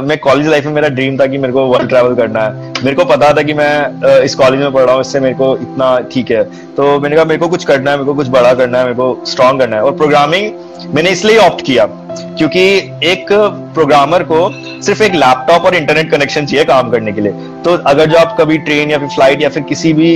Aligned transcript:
मैं 0.00 0.18
college 0.18 0.46
life 0.48 0.66
में 0.66 0.72
मेरा 0.72 0.88
ड्रीम 0.90 1.18
था 1.18 1.26
कि 1.26 1.38
मेरे 1.38 1.52
को 1.52 1.64
वर्ल्ड 1.66 1.88
ट्रैवल 1.88 2.14
करना 2.14 2.40
है। 2.40 2.72
मेरे 2.84 2.94
को 2.96 3.04
पता 3.04 3.32
था 3.32 3.42
कि 3.42 3.54
मैं 3.54 4.20
इस 4.22 4.34
कॉलेज 4.34 4.60
में 4.60 4.72
पढ़ 4.72 4.82
रहा 4.82 4.94
हूँ, 4.94 5.00
इससे 5.00 5.20
मेरे 5.20 5.34
को 5.34 5.56
इतना 5.58 5.98
ठीक 6.12 6.30
है। 6.30 6.42
तो 6.76 6.98
मैंने 7.00 7.16
कहा, 7.16 7.24
मेरे 7.24 7.40
को 7.40 7.48
कुछ 7.48 7.64
करना 7.64 7.90
है, 7.90 7.96
मेरे 7.96 8.06
को 8.06 8.14
कुछ 8.14 8.28
बड़ा 8.30 8.52
करना 8.54 8.78
है, 8.78 8.84
मेरे 8.84 8.96
को 8.96 9.24
स्ट्रांग 9.26 9.60
करना 9.60 9.76
है। 9.76 9.82
और 9.82 9.96
प्रोग्रामिंग 9.96 10.94
मैंने 10.94 11.10
इसलिए 11.10 11.36
ऑप्ट 11.38 11.64
किया, 11.66 11.86
क्योंकि 12.38 12.66
एक 13.04 13.26
प्रोग्रामर 13.74 14.22
को 14.22 14.48
सिर्फ़ 14.82 15.02
एक 15.02 15.14
लैपटॉप 15.14 15.64
और 15.64 15.74
इंटरनेट 15.74 16.10
कनेक्शन 16.10 16.46
चाहिए 16.46 16.64
काम 16.64 16.90
करने 16.90 17.12
के 17.12 17.20
लिए। 17.20 17.32
तो 17.64 17.76
अगर 17.86 18.10
जो 18.10 18.18
आप 18.18 18.36
कभी 18.40 18.58
ट्रेन 18.60 18.90
या 18.90 18.98
फिर 18.98 19.08
फ़्लाइट 19.08 19.42
या 19.42 19.48
फिर 19.48 19.62
किसी 19.64 19.92
भी 19.92 20.12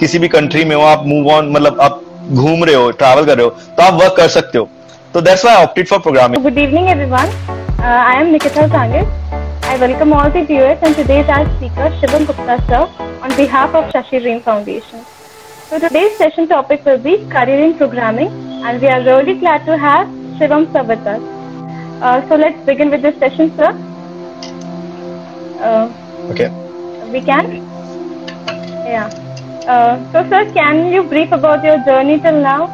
किसी 0.00 0.18
भी 0.18 0.28
कंट्री 0.28 0.64
में 0.64 0.76
हो, 0.76 0.82
आप 0.82 1.06
मूव 1.06 1.30
ऑन 1.32 1.50
मतलब 1.52 1.80
आप 1.80 2.02
घूम 2.30 2.64
रहे 2.64 2.74
हो 2.74 2.90
ट्रैवल 2.92 3.24
कर 3.26 3.36
रहे 3.36 3.44
हो 3.44 3.50
तो 3.50 3.82
आप 3.82 3.94
वर्क 4.02 4.14
कर 4.16 4.28
सकते 4.30 4.58
हो। 4.58 4.68
तो 5.14 5.20
that's 5.20 5.46
I 5.46 5.62
opted 5.62 5.86
for 5.88 5.98
programming 6.00 6.42
good 6.42 6.58
evening 6.58 6.88
everyone 6.88 7.82
I 7.82 8.20
am 8.20 8.26
Nikita 8.26 8.66
Sange 8.68 9.00
I 9.70 9.76
welcome 9.76 10.12
all 10.12 10.28
the 10.28 10.42
viewers 10.42 10.80
and 10.82 10.96
today's 10.96 11.28
our 11.32 11.44
speaker 11.56 11.88
Shivam 11.98 12.26
Gupta 12.26 12.54
sir 12.68 12.78
on 13.24 13.34
behalf 13.36 13.72
of 13.72 13.84
Shashi 13.92 14.20
Dream 14.20 14.40
Foundation. 14.40 15.04
So 15.68 15.78
today's 15.78 16.16
session 16.18 16.48
topic 16.48 16.84
will 16.84 16.98
be 16.98 17.12
career 17.34 17.60
in 17.66 17.76
programming 17.76 18.32
and 18.64 18.82
we 18.82 18.88
are 18.88 19.00
really 19.00 19.34
glad 19.38 19.64
to 19.66 19.76
have 19.78 20.08
Shivam 20.40 20.66
sir 20.72 20.82
with 20.82 21.06
us. 21.06 21.22
Uh, 22.02 22.28
so 22.28 22.34
let's 22.34 22.58
begin 22.66 22.90
with 22.90 23.02
this 23.02 23.16
session 23.20 23.56
sir. 23.56 23.70
Uh, 25.60 25.86
okay. 26.32 26.48
We 27.12 27.20
can? 27.20 27.52
Yeah. 28.94 29.06
Uh, 29.68 29.94
so 30.10 30.28
sir, 30.30 30.52
can 30.52 30.92
you 30.92 31.04
brief 31.04 31.30
about 31.30 31.62
your 31.62 31.78
journey 31.84 32.18
till 32.18 32.42
now? 32.42 32.64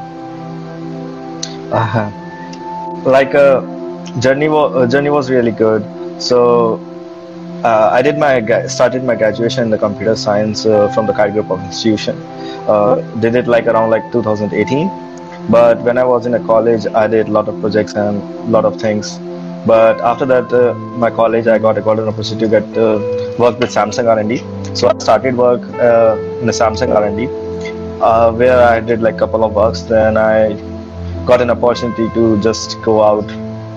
Uh, 1.70 2.10
like 3.04 3.34
uh, 3.34 3.60
journey, 4.18 4.48
was 4.48 4.74
uh, 4.74 4.87
journey 4.87 5.10
was 5.10 5.30
really 5.30 5.52
good 5.52 5.84
so 6.19 6.80
uh, 7.65 7.91
I 7.93 8.02
did 8.02 8.19
my 8.19 8.66
started 8.66 9.05
my 9.05 9.16
graduation 9.16 9.62
in 9.65 9.70
the 9.70 9.79
computer 9.79 10.15
science 10.16 10.66
uh, 10.66 10.88
from 10.93 11.07
the 11.07 11.13
Kite 11.13 11.32
Group 11.32 11.51
of 11.51 11.60
Institution. 11.65 12.16
Uh, 12.74 12.96
did 13.21 13.35
it 13.35 13.46
like 13.46 13.66
around 13.66 13.90
like 13.90 14.10
2018. 14.13 14.88
But 15.49 15.80
when 15.82 15.96
I 15.96 16.05
was 16.05 16.27
in 16.27 16.35
a 16.35 16.40
college, 16.40 16.87
I 16.87 17.07
did 17.07 17.29
a 17.29 17.30
lot 17.30 17.49
of 17.49 17.60
projects 17.60 17.95
and 17.95 18.21
a 18.21 18.51
lot 18.57 18.65
of 18.65 18.80
things. 18.80 19.18
But 19.65 20.01
after 20.01 20.27
that, 20.27 20.52
uh, 20.52 20.74
my 20.74 21.10
college, 21.10 21.46
I 21.46 21.59
got 21.59 21.79
a 21.79 21.80
golden 21.80 22.09
opportunity 22.09 22.46
to 22.46 22.51
get 22.60 22.79
uh, 22.79 22.99
work 23.38 23.59
with 23.60 23.71
Samsung 23.71 24.09
R&D. 24.09 24.38
So 24.74 24.88
I 24.88 24.99
started 24.99 25.37
work 25.37 25.62
uh, 25.74 26.16
in 26.40 26.46
the 26.46 26.52
Samsung 26.52 26.95
R&D, 26.95 27.27
where 28.38 28.59
I 28.68 28.80
did 28.80 29.02
like 29.02 29.15
a 29.15 29.18
couple 29.18 29.45
of 29.45 29.55
works. 29.55 29.83
Then 29.83 30.16
I 30.16 30.55
got 31.24 31.40
an 31.40 31.51
opportunity 31.51 32.09
to 32.15 32.40
just 32.43 32.80
go 32.83 33.02
out 33.02 33.29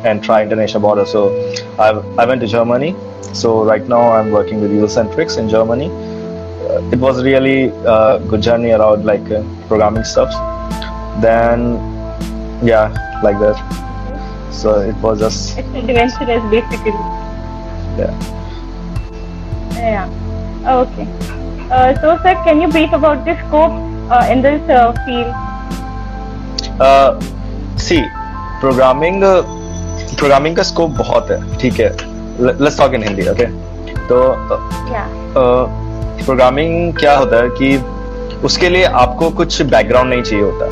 and 0.03 0.23
try 0.23 0.43
international 0.43 0.81
border. 0.81 1.05
So 1.05 1.29
I, 1.77 1.89
I 2.21 2.25
went 2.25 2.41
to 2.41 2.47
Germany. 2.47 2.95
So 3.33 3.63
right 3.63 3.87
now 3.87 4.11
I'm 4.11 4.31
working 4.31 4.61
with 4.61 4.71
Usercentrics 4.71 5.37
in 5.37 5.49
Germany. 5.49 5.89
Uh, 5.89 6.89
it 6.91 6.99
was 6.99 7.23
really 7.23 7.67
a 7.67 7.91
uh, 7.91 8.17
good 8.19 8.41
journey 8.41 8.71
around 8.71 9.05
like 9.05 9.29
uh, 9.31 9.43
programming 9.67 10.03
stuff. 10.03 10.31
Then 11.21 11.77
yeah, 12.63 12.93
like 13.23 13.39
that. 13.39 13.57
So 14.51 14.81
it 14.81 14.95
was 14.97 15.19
just. 15.19 15.57
It's 15.57 15.67
adventurous 15.69 16.43
basically. 16.51 16.91
Yeah. 17.97 18.13
Yeah. 19.75 20.81
Okay. 20.81 21.07
Uh, 21.71 21.93
so 22.01 22.17
sir, 22.23 22.33
can 22.43 22.61
you 22.61 22.67
brief 22.67 22.91
about 22.93 23.25
the 23.25 23.35
scope 23.47 23.71
uh, 24.11 24.27
in 24.31 24.41
this 24.41 24.61
uh, 24.69 24.93
field? 25.05 25.33
see, 27.77 28.03
programming 28.59 29.23
programming 30.09 30.55
का 30.55 30.63
scope 30.63 30.91
बहुत 30.97 31.31
है 31.31 31.57
ठीक 31.57 31.79
है? 31.79 31.89
Let's 32.41 32.77
talk 32.77 32.93
in 32.93 33.03
Hindi 33.03 33.27
okay 33.29 33.45
तो 34.07 34.21
programming 36.25 36.93
क्या 36.95 37.15
होता 37.17 37.41
है 37.43 37.49
कि 37.59 37.77
उसके 38.45 38.69
लिए 38.69 38.83
आपको 38.83 39.29
कुछ 39.31 39.61
बैकग्राउंड 39.63 40.09
नहीं 40.09 40.21
चाहिए 40.21 40.43
होता। 40.43 40.67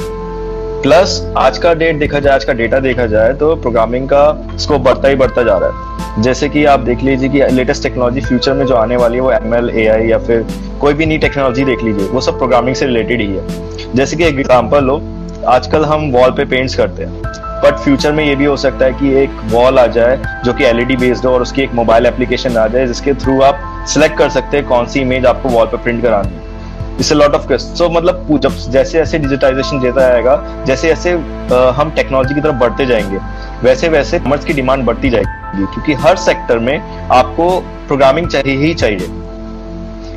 प्लस 0.81 1.21
आज 1.37 1.57
का 1.57 1.73
डेट 1.73 1.99
देखा 1.99 2.19
जाए 2.19 2.33
आज 2.33 2.43
का 2.45 2.53
डेटा 2.53 2.79
देखा 2.79 3.05
जाए 3.05 3.33
तो 3.33 3.55
प्रोग्रामिंग 3.55 4.07
का 4.09 4.57
स्कोप 4.57 4.81
बढ़ता 4.81 5.07
ही 5.07 5.15
बढ़ता 5.15 5.43
जा 5.43 5.57
रहा 5.57 5.69
है। 5.69 6.21
जैसे 6.23 6.49
कि 6.49 6.63
आप 6.65 6.79
देख 6.79 7.01
लीजिए 7.03 7.29
कि 7.29 7.41
लेटेस्ट 7.53 7.83
टेक्नोलॉजी 7.83 8.21
फ्यूचर 8.21 8.53
में 8.53 8.65
जो 8.65 8.75
आने 8.75 8.97
वाली 8.97 9.15
है 9.15 9.21
वो 9.21 9.31
एम 9.31 9.53
एल 9.55 9.69
या 10.09 10.17
फिर 10.19 10.45
कोई 10.81 10.93
भी 10.93 11.05
नई 11.05 11.17
टेक्नोलॉजी 11.17 11.63
देख 11.65 11.83
लीजिए 11.83 12.07
वो 12.07 12.21
सब 12.21 12.37
प्रोग्रामिंग 12.37 12.75
से 12.75 12.85
रिलेटेड 12.85 13.21
ही 13.21 13.27
है। 13.27 13.95
जैसे 13.95 14.15
कि 14.15 14.23
एक 14.23 14.39
एग्ज़ाम्पल 14.39 14.83
लो 14.83 15.01
आजकल 15.47 15.85
हम 15.85 16.11
वॉल 16.11 16.31
पे 16.31 16.45
पेंट्स 16.45 16.75
करते 16.75 17.03
हैं। 17.03 17.21
बट 17.63 17.77
फ्यूचर 17.83 18.11
में 18.11 18.23
ये 18.25 18.35
भी 18.35 18.45
हो 18.45 18.55
सकता 18.57 18.85
है 18.85 18.93
कि 18.93 19.13
एक 19.21 19.39
वॉल 19.51 19.79
आ 19.79 19.85
जाए 19.89 20.41
जो 20.45 20.53
कि 20.53 20.63
एलईडी 20.65 20.95
बेस्ड 20.97 21.25
हो 21.25 21.33
और 21.33 21.41
उसकी 21.41 21.61
एक 21.61 21.73
मोबाइल 21.73 22.05
एप्लीकेशन 22.05 22.57
आ 22.57 22.67
जाए, 22.67 22.87
जिसके 22.87 23.13
थ्रू 23.15 23.41
आप 23.43 23.85
सिलेक्ट 23.89 24.17
कर 24.17 24.29
सकते 24.29 24.57
हैं 24.57 24.65
कौन 24.67 24.85
सी 24.85 24.99
इमेज 25.01 25.25
आपको 25.25 25.49
वॉल 25.49 25.67
पर 25.67 25.77
प्रिंट 25.77 26.01
करानी 26.03 26.29
है। 26.29 26.45
इससे 26.99 27.15
लॉट 27.15 27.35
ऑफ़ 27.35 27.53
सो 27.53 27.89
मतलब 27.89 28.39
जब 28.41 28.55
जैसे 28.69 28.97
जैसे 28.97 29.17
डिजिटाइजेशन 29.19 29.79
देता 29.79 30.05
आएगा, 30.05 30.63
जैसे 30.67 30.87
जैसे 30.87 31.11
हम 31.77 31.91
टेक्नोलॉजी 31.95 32.35
की 32.35 32.41
तरफ़ 32.41 32.55
बढ़ते 32.55 32.85
जाएँगे, 32.85 33.17
वैसे 33.63 33.89
वैसे 33.89 34.19
कॉमर्स 34.19 34.45
की 34.45 34.53
डिमांड 34.53 34.85
बढ़ती 34.85 35.09
जाएगी, 35.09 35.65
क्योंकि 35.65 35.93
हर 36.01 36.15
सेक्टर 36.17 36.59
में 36.59 37.07
आपको 37.11 37.49
प्रोग्रामिंग 37.87 38.27
चाहिए 38.27 38.55
ही 38.57 38.73
चाहिए। 38.73 39.07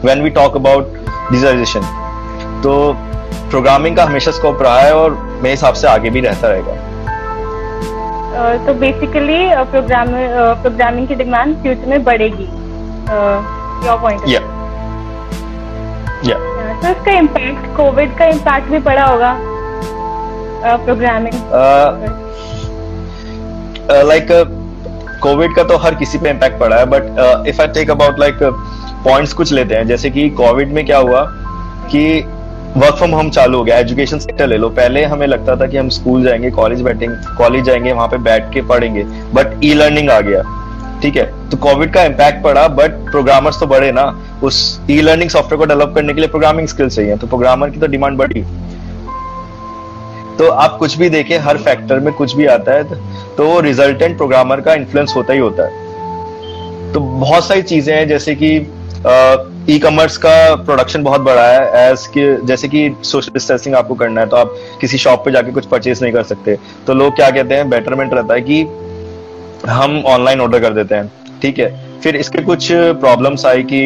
When 0.05 0.23
we 0.23 0.31
talk 0.31 0.57
about 0.57 0.95
digitization 1.31 1.81
तो 2.63 2.73
प्रोग्रामिंग 3.51 3.97
का 3.97 4.05
हमेशा 4.05 4.31
स्कोप 4.31 4.63
रहा 4.63 4.81
है 4.81 4.95
और 4.95 5.15
मेरे 5.35 5.51
हिसाब 5.51 5.75
से 5.75 5.89
आगे 5.89 6.11
भी 6.11 6.21
रहता 6.21 6.49
रहेगा। 6.49 6.73
तो 8.67 8.75
बेसिकली 8.81 9.39
प्रोग्राम 9.71 10.09
प्रोग्रामिंग 10.63 11.07
की 11.09 11.15
डिमांड 11.15 11.55
फ्यूचर 11.63 11.87
में 11.87 12.05
बढ़ेगी। 12.05 12.49
योर 13.87 13.99
पॉइंट 14.03 14.29
या 14.29 14.41
या 16.29 16.37
तो 16.83 16.89
इसका 16.89 17.13
इम्पैक्ट 17.19 17.77
कोविड 17.77 18.17
का 18.19 18.27
इम्पैक्ट 18.27 18.71
भी 18.71 18.79
पड़ा 18.81 19.05
होगा 19.05 19.37
प्रोग्रामिंग 20.85 21.35
लाइक 24.09 24.27
कोविड 25.23 25.55
का 25.57 25.63
तो 25.65 25.77
हर 25.77 25.95
किसी 25.95 26.19
पे 26.19 26.31
इम्पैक्ट 26.31 26.59
पड़ा 26.61 26.77
है 26.77 26.87
but 26.87 27.47
if 27.49 27.61
I 27.63 27.69
take 27.75 27.91
about 27.91 28.19
like 28.19 28.39
points 29.05 29.33
कुछ 29.33 29.53
लेते 29.53 29.75
हैं 29.75 29.87
जैसे 29.87 30.11
कि 30.11 30.29
कोविड 30.39 30.73
में 30.73 30.85
क्या 30.87 30.99
हुआ 30.99 31.25
कि 31.93 32.03
वर्क 32.77 32.95
फ्रॉम 32.97 33.11
होम 33.11 33.31
चालू 33.31 33.59
हो 33.59 33.65
गया। 33.65 33.79
एजुकेशन 33.79 34.19
सेक्टर 34.19 34.47
ले 34.47 34.57
लो। 34.57 34.69
पहले 34.71 35.05
हमें 35.05 35.27
लगता 35.27 35.55
था 35.57 35.67
कि 35.67 35.77
हम 35.77 35.89
स्कूल 35.91 36.23
जाएँगे 36.25 36.51
कॉलेज 36.51 36.83
बैठेंगे 36.83 37.37
कॉलेज 37.37 37.65
जाएँगे, 37.65 37.93
वहाँ 37.93 38.09
पे 38.09 38.19
बैठ 38.21 38.53
के 38.55 38.63
पढ़ेंगे 38.63 39.03
बट 39.35 39.65
ई 39.65 39.73
लर्निंग 39.75 40.11
आ 40.11 40.21
गया। 40.21 40.43
ठीक 41.03 41.17
है? 41.17 41.25
तो 41.51 41.57
कोविड 41.57 41.93
का 41.93 42.03
इम्पैक्ट 42.05 42.43
पड़ा 42.45 42.67
बट 42.71 42.91
प्रोग्रामर्स 43.11 43.61
तो 43.61 43.67
बढ़े 43.67 43.91
ना। 43.93 44.05
उस 44.43 44.81
ई 44.91 45.01
लर्निंग 45.01 45.31
सॉफ्टवेयर 45.31 45.59
को 45.59 45.65
डेवलप 45.65 45.93
करने 45.95 46.15
के 46.15 46.21
लिए 46.21 46.29
प्रोग्रामिंग 46.29 46.69
स्किल्स 46.69 46.97
चाहिए। 46.97 47.17
तो 47.17 47.27
प्रोग्रामर 47.27 47.71
की 47.71 47.81
तो 47.81 47.87
डिमांड 47.87 48.19
बढ़ी। 48.19 48.43
तो 50.39 50.49
आप 50.49 50.77
कुछ 50.79 50.97
भी 50.99 51.09
देखें, 51.11 51.39
हर 51.39 51.57
फैक्टर 51.59 52.01
में 52.01 52.13
कुछ 52.15 52.35
भी 52.37 52.47
आता 52.49 52.73
है 52.73 52.85
तो 53.37 53.61
रिजल्टेंट 53.61 54.17
प्रोग्रामर 54.17 54.61
का 54.61 54.75
इन्फ्लुएंस 54.75 55.13
होता 55.17 55.33
ही 55.33 55.39
होता 55.39 55.65
है। 55.65 56.93
तो 56.93 57.01
बहुत 57.01 57.47
सारी 57.47 57.63
चीज़ें 57.65 57.95
हैं, 57.95 58.07
जैसे 58.09 58.35
कि 58.35 58.59
ई 59.69 59.79
कॉमर्स 59.79 60.17
का 60.17 60.55
प्रोडक्शन 60.57 61.03
बहुत 61.03 61.21
बड़ा 61.21 61.47
है 61.47 61.91
एज 61.91 62.07
कि 62.15 62.23
जैसे 62.47 62.69
कि 62.69 62.91
सोशल 63.05 63.33
डिस्टेंसिंग 63.33 63.75
आपको 63.75 63.95
करना 63.95 64.21
है 64.21 64.27
तो 64.29 64.37
आप 64.37 64.55
किसी 64.81 64.99
शॉप 64.99 65.25
पे 65.25 65.31
जाके 65.31 65.53
कुछ 65.53 65.67
परचेज 65.67 66.03
नहीं 66.03 66.13
कर 66.13 66.23
सकते। 66.23 66.57
तो 66.87 66.95
लोग 66.95 67.15
क्या 67.17 67.29
कहते 67.31 67.55
हैं 67.55 67.69
बेटरमेंट 67.71 68.15
रहता 68.15 68.35
है 68.35 68.41
कि 68.41 68.61
हम 69.69 70.03
ऑनलाइन 70.07 70.41
ऑर्डर 70.41 70.61
कर 70.61 70.73
देते 70.75 70.95
हैं, 70.95 71.11
ठीक 71.43 71.59
है? 71.59 72.01
फिर 72.03 72.17
इसके 72.17 72.43
कुछ 72.43 72.69
प्रॉब्लम्स 72.73 73.47
आई 73.47 73.63
कि 73.73 73.83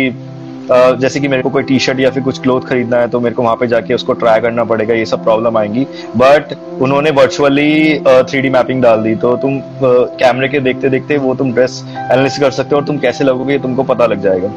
जैसे 1.00 1.20
कि 1.20 1.28
मेरे 1.28 1.42
को 1.42 1.50
कोई 1.50 1.62
टी 1.62 1.78
शर्ट 1.78 2.00
या 2.00 2.10
फिर 2.10 2.22
कुछ 2.22 2.41
क्लोथ 2.42 2.60
खरीदना 2.68 2.98
है 2.98 3.08
तो 3.08 3.20
मेरे 3.20 3.34
को 3.34 3.42
वहाँ 3.42 3.56
पे 3.56 3.66
जाके 3.66 3.94
उसको 3.94 4.12
ट्राई 4.12 4.41
करना 4.41 4.64
पड़ेगा, 4.64 4.94
ये 4.94 5.06
सब 5.06 5.24
प्रॉब्लम 5.24 5.56
आएँगी। 5.58 5.84
बट 6.16 6.54
उन्होंने 6.82 7.10
वर्चुअली 7.12 7.98
थ्री 7.98 8.41
डी 8.41 8.50
मैपिंग 8.50 8.82
डाल 8.82 9.02
दी 9.02 9.14
तो 9.16 9.36
तुम 9.36 9.60
कैमरे 9.82 10.48
के 10.48 10.60
देखते 10.60 10.88
देखते 10.91 11.16
वो 11.18 11.34
तुम 11.34 11.52
ड्रेस 11.54 11.82
एनालिस 11.88 12.38
कर 12.38 12.50
सकते 12.50 12.74
हो 12.74 12.80
और 12.80 12.86
तुम 12.86 12.98
कैसे 12.98 13.24
लगोगे 13.24 13.58
तुमको 13.58 13.82
पता 13.84 14.06
लग 14.06 14.22
जाएगा। 14.22 14.53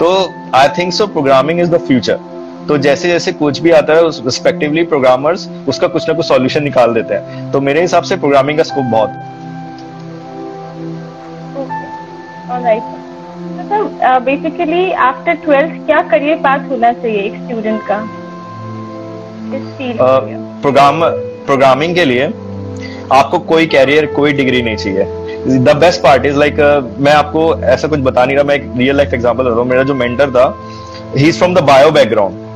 तो 0.00 0.08
I 0.54 0.68
think 0.78 0.92
so 0.92 1.06
programming 1.06 1.60
is 1.60 1.70
the 1.70 1.78
future 1.86 2.18
तो 2.68 2.76
जैसे 2.78 3.08
जैसे 3.08 3.32
कुछ 3.32 3.58
भी 3.62 3.70
आता 3.70 3.94
है 3.94 4.02
उस 4.04 4.20
रिस्पेक्टिवली 4.24 4.82
प्रोग्रामर्स 4.84 5.48
उसका 5.68 5.86
कुछ 5.88 6.08
ना 6.08 6.14
कुछ 6.14 6.26
सॉल्यूशन 6.26 6.62
निकाल 6.64 6.94
देते 6.94 7.14
हैं। 7.14 7.50
तो 7.52 7.60
मेरे 7.60 7.80
हिसाब 7.80 8.02
से 8.02 8.16
प्रोग्रामिंग 8.16 8.58
का 8.58 8.64
स्कोप 8.64 8.84
बहुत 8.86 9.10
है। 9.10 9.26
बेसिकली 14.20 14.92
आफ्टर 15.06 15.34
ट्वेल्थ 15.44 15.72
क्या 15.86 16.00
करियर 16.10 16.36
पाथ 16.44 16.68
होना 16.70 16.92
चाहिए 16.92 17.22
एक 17.22 17.34
स्टूडेंट 17.44 17.80
का? 17.88 17.98
प्रोग्राम 20.62 21.00
प्रोग्रामिंग 21.46 21.94
के 21.94 22.04
लिए? 22.04 22.26
आपको 23.12 23.38
कोई 23.50 23.66
कैरियर 23.66 24.06
कोई 24.14 24.32
डिग्री 24.32 24.62
नहीं 24.62 24.76
चाहिए। 24.76 25.04
The 25.48 25.76
best 25.76 26.02
part 26.02 26.26
is 26.26 26.36
like 26.36 26.56
मैं 27.00 27.12
आपको 27.12 27.42
ऐसा 27.64 27.88
कुछ 27.88 28.00
बता 28.00 28.24
नहीं 28.24 28.36
रहा, 28.36 28.44
मैं 28.44 28.54
एक 28.54 28.70
रियल 28.76 28.96
लाइफ 28.96 29.14
एग्ज़ाम्पल 29.14 29.44
दे 29.44 29.50
रहा 29.50 29.58
हूँ। 29.58 29.68
मेरा 29.68 29.82
जो 29.82 29.94
मेंटर 29.94 30.30
था 30.30 30.54
he 31.16 31.28
is 31.28 31.38
from 31.38 31.54
the 31.54 31.58
bio 31.64 31.90
background 31.90 32.46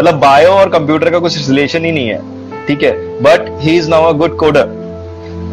मतलब 0.00 0.18
बायो 0.20 0.50
और 0.50 0.68
कंप्यूटर 0.70 1.10
का 1.10 1.18
कुछ 1.18 1.48
रिलेशन 1.48 1.84
ही 1.84 1.92
नहीं 1.92 2.08
है, 2.08 2.20
ठीक 2.66 2.82
है? 2.82 2.92
But 3.22 3.48
he 3.60 3.76
is 3.78 3.88
now 3.90 4.04
a 4.04 4.12
good 4.18 4.36
coder 4.38 4.78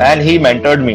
and 0.01 0.21
he 0.21 0.37
mentored 0.39 0.81
me 0.81 0.93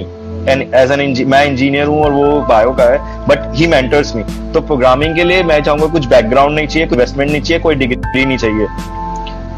and 0.49 0.75
as 0.75 0.90
an 0.90 1.14
मैं 1.29 1.44
इंजीनियर 1.46 1.87
हूँ 1.87 2.02
और 2.05 2.12
वो 2.12 2.40
बायो 2.49 2.70
का 2.73 2.85
है 2.85 3.26
बट 3.28 3.52
ही 3.56 3.67
मेंटर्स 3.69 4.14
मी 4.17 4.23
तो 4.52 4.61
प्रोग्रामिंग 4.62 5.14
के 5.17 5.25
लिए 5.25 5.43
मैं 5.43 5.62
चाहूँगा 5.62 5.87
कुछ 5.88 6.06
बैकग्राउंड 6.08 6.55
नहीं 6.56 6.67
चाहिए 6.67 6.87
कोई 6.87 6.96
इन्वेस्टमेंट 6.96 7.31
नहीं 7.31 7.43
चाहिए, 7.43 7.61
कोई 7.62 7.75
डिग्री 7.75 8.25
नहीं 8.25 8.38
चाहिए। 8.38 8.67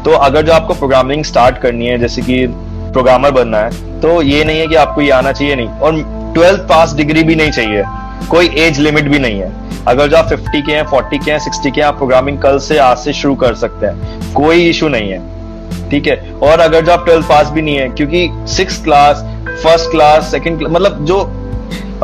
तो 0.03 0.11
अगर 0.19 0.41
जो 0.41 0.53
आपको 0.53 0.73
प्रोग्रामिंग 0.73 1.23
स्टार्ट 1.25 1.57
करनी 1.57 1.87
है, 1.87 1.97
जैसे 1.99 2.21
कि 2.21 2.45
प्रोग्रामर 2.93 3.31
बनना 3.33 3.57
है 3.59 3.99
तो 4.01 4.21
ये 4.21 4.43
नहीं 4.43 4.59
है 4.59 4.67
कि 4.67 4.75
आपको 4.77 5.01
ये 5.01 5.09
आना 5.11 5.31
चाहिए 5.31 5.55
नहीं। 5.55 5.67
और 5.67 6.14
ट्वेल्थ 6.35 6.59
पास 6.59 6.93
डिग्री 6.93 7.23
भी 7.23 7.35
नहीं 7.35 7.51
चाहिए। 7.51 7.83
कोई 8.29 8.47
एज 8.57 8.79
लिमिट 8.79 9.03
भी 9.03 9.19
नहीं 9.19 9.39
है। 9.39 9.51
अगर 9.87 10.07
जो 10.07 10.17
आप 10.17 10.29
50 10.29 10.61
के 10.61 10.71
हैं 10.71 10.85
40 10.85 11.25
के 11.25 11.31
हैं 11.31 11.39
60 11.39 11.71
के 11.71 11.81
हैं, 11.81 11.87
आप 11.87 11.97
प्रोग्रामिंग 11.97 12.39
कल 12.39 12.57
से 12.59 12.77
आज 12.77 12.97
से 12.97 13.13
शुरू 13.13 13.35
कर 13.35 13.53
सकते 13.55 13.85
हैं। 13.85 14.33
कोई 14.33 14.69
इशू 14.69 14.87
नहीं 14.87 15.11
है। 15.11 15.89
ठीक 15.89 16.07
है? 16.07 16.33
और 16.43 16.59
अगर 16.59 16.85
जो 16.85 16.91
आप 16.91 17.05
ट्वेल्थ 17.05 17.25
पास 17.25 17.49
भी 17.49 17.61
नहीं 17.61 17.75
है, 17.75 17.89
क्योंकि 17.89 18.29
six 18.33 18.83
class, 18.83 19.23
first 19.63 19.91
class, 19.91 20.31
second 20.31 20.63
मतलब 20.63 21.05
जो 21.05 21.23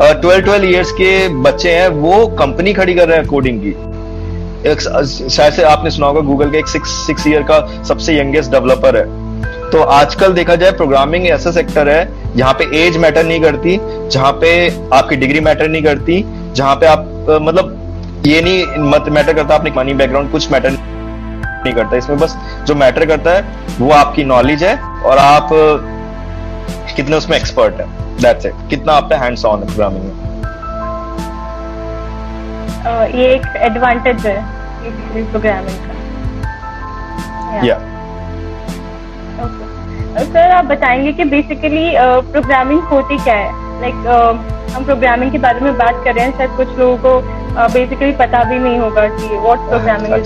ट्वेल्व 0.00 0.44
ट्वेल्व 0.44 0.64
ईयर्स 0.64 0.90
के 0.90 1.28
बच्चे 1.28 1.72
हैं, 1.72 1.88
वो 1.88 2.26
कंपनी 2.26 2.72
खड़ी 2.72 2.94
कर 2.94 3.08
रहे 3.08 3.18
हैं 3.18 3.26
कोडिंग 3.26 3.60
की। 3.64 3.72
शायद 5.30 5.52
से 5.52 5.62
आपने 5.62 5.90
सुना 5.90 6.06
होगा 6.06 6.20
गूगल 6.20 6.50
का 6.50 6.58
एक 6.58 6.68
सिक्स 6.68 6.90
सिक्स 7.06 7.26
ईयर 7.26 7.42
का 7.42 7.84
सबसे 7.84 8.18
यंगेस्ट 8.20 8.50
डेवलपर 8.50 8.96
है। 8.96 9.04
तो 9.70 9.82
आजकल 9.82 10.32
देखा 10.32 10.54
जाए 10.54 10.70
प्रोग्रामिंग 10.70 11.26
ऐसा 11.26 11.50
सेक्टर 11.50 11.88
है 11.88 12.21
जहाँ 12.36 12.52
पे 12.54 12.64
एज 12.78 12.96
मैटर 12.96 13.24
नहीं 13.24 13.40
करती 13.40 13.78
जहाँ 14.08 14.32
पे 14.40 14.50
आपकी 14.94 15.16
डिग्री 15.16 15.40
मैटर 15.40 15.68
नहीं 15.68 15.82
करती 15.82 16.24
जहाँ 16.54 16.74
पे 16.76 16.86
आप 16.86 17.04
मतलब 17.42 17.78
ये 18.26 18.40
नहीं 18.42 18.88
मत 18.90 19.08
मैटर 19.10 19.32
करता 19.34 19.54
आपने 19.54 19.70
मनी 19.76 19.94
बैकग्राउंड 19.94 20.30
कुछ 20.32 20.50
मैटर 20.52 20.70
नहीं 20.70 21.72
करता। 21.74 21.96
इसमें 21.96 22.18
बस 22.18 22.36
जो 22.66 22.74
मैटर 22.74 23.06
करता 23.06 23.30
है 23.30 23.76
वो 23.78 23.90
आपकी 23.92 24.24
नॉलेज 24.24 24.64
है 24.64 24.76
और 24.78 25.18
आप 25.18 25.48
कितने 26.96 27.16
उसमें 27.16 27.36
एक्सपर्ट 27.36 27.80
है। 27.80 27.86
दैट्स 28.22 28.46
इट 28.46 28.52
कितना 28.70 28.92
आप 28.92 29.08
पे 29.10 29.14
हैंड्स 29.16 29.44
ऑन 29.44 29.58
है 29.58 29.66
प्रोग्रामिंग 29.66 30.04
में। 30.04 30.12
ये 33.14 33.26
एक 33.34 33.46
एडवांटेज 33.62 34.26
है 34.26 34.36
प्रोग्रामिंग 35.30 35.78
का। 35.78 35.92
या 37.66 37.76
सर 40.14 40.50
आप 40.50 40.64
बताएँगे 40.64 41.12
कि 41.12 41.24
बेसिकली 41.24 41.90
प्रोग्रामिंग 42.32 42.80
होती 42.84 43.16
क्या 43.18 43.34
है? 43.34 43.80
लाइक 43.80 43.94
like, 43.94 44.74
हम 44.74 44.84
प्रोग्रामिंग 44.84 45.30
के 45.32 45.38
बारे 45.38 45.60
में 45.60 45.76
बात 45.78 46.02
कर 46.04 46.14
रहे 46.14 46.24
हैं 46.24 46.36
शायद 46.38 46.50
कुछ 46.56 46.78
लोगों 46.78 46.96
को 46.98 47.68
बेसिकली 47.72 48.12
पता 48.12 48.42
भी 48.44 48.58
नहीं 48.58 48.78
होगा 48.78 49.06
कि 49.08 49.36
व्हाट 49.36 49.68
प्रोग्रामिंग 49.68 50.12
ऑल 50.12 50.20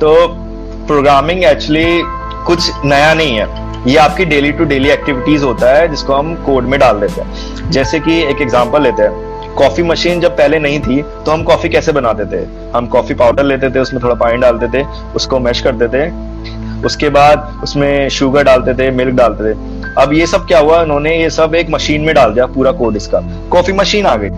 तो 0.00 0.14
प्रोग्रामिंग 0.86 1.44
एक्चुअली 1.44 2.02
कुछ 2.46 2.70
नया 2.84 3.12
नहीं 3.14 3.36
है। 3.36 3.46
ये 3.90 3.96
आपकी 3.98 4.24
डेली 4.24 4.52
टू 4.52 4.64
डेली 4.64 4.90
एक्टिविटीज़ 4.90 5.44
होता 5.44 5.70
है 5.76 5.86
जिसको 5.88 6.14
हम 6.14 6.34
कोड 6.44 6.64
में 6.64 6.78
डाल 6.80 7.00
देते 7.00 7.20
हैं। 7.20 7.70
जैसे 7.70 8.00
कि 8.00 8.20
एक 8.22 8.42
एग्जांपल 8.42 8.82
लेते 8.82 9.02
हैं। 9.02 9.54
कॉफ़ी 9.56 9.82
मशीन 9.82 10.20
जब 10.20 10.36
पहले 10.36 10.58
नहीं 10.58 10.80
थी 10.80 11.00
तो 11.02 11.32
हम 11.32 11.42
कॉफ़ी 11.44 11.68
कैसे 11.68 11.92
बनाते 11.92 12.24
थे? 12.26 12.44
हम 12.74 12.86
कॉफ़ी 12.86 13.14
पाउडर 13.14 13.44
लेते 13.44 13.70
थे 13.70 13.80
उसमें 13.80 14.02
थोड़ा 14.02 14.14
पानी 14.14 14.38
डालते 14.38 14.68
थे 14.68 14.84
उसको 15.16 15.38
मैश 15.40 15.60
करते 15.60 15.88
थे 15.88 16.10
उसके 16.84 17.08
बाद 17.10 17.60
उसमें 17.62 18.08
शुगर 18.10 18.44
डालते 18.44 18.74
थे 18.74 18.90
मिल्क 18.92 19.14
डालते 19.14 19.44
थे। 19.44 19.80
अब 20.02 20.12
ये 20.12 20.26
सब 20.26 20.46
क्या 20.46 20.58
हुआ? 20.58 20.80
उन्होंने 20.82 21.16
ये 21.16 21.30
सब 21.30 21.54
एक 21.54 21.70
मशीन 21.70 22.02
में 22.02 22.14
डाल 22.14 22.34
दिया, 22.34 22.46
पूरा 22.48 22.72
कोड 22.72 22.96
इसका। 22.96 23.20
कॉफ़ी 23.52 23.72
मशीन 23.72 24.06
आ 24.06 24.16
गई। 24.16 24.28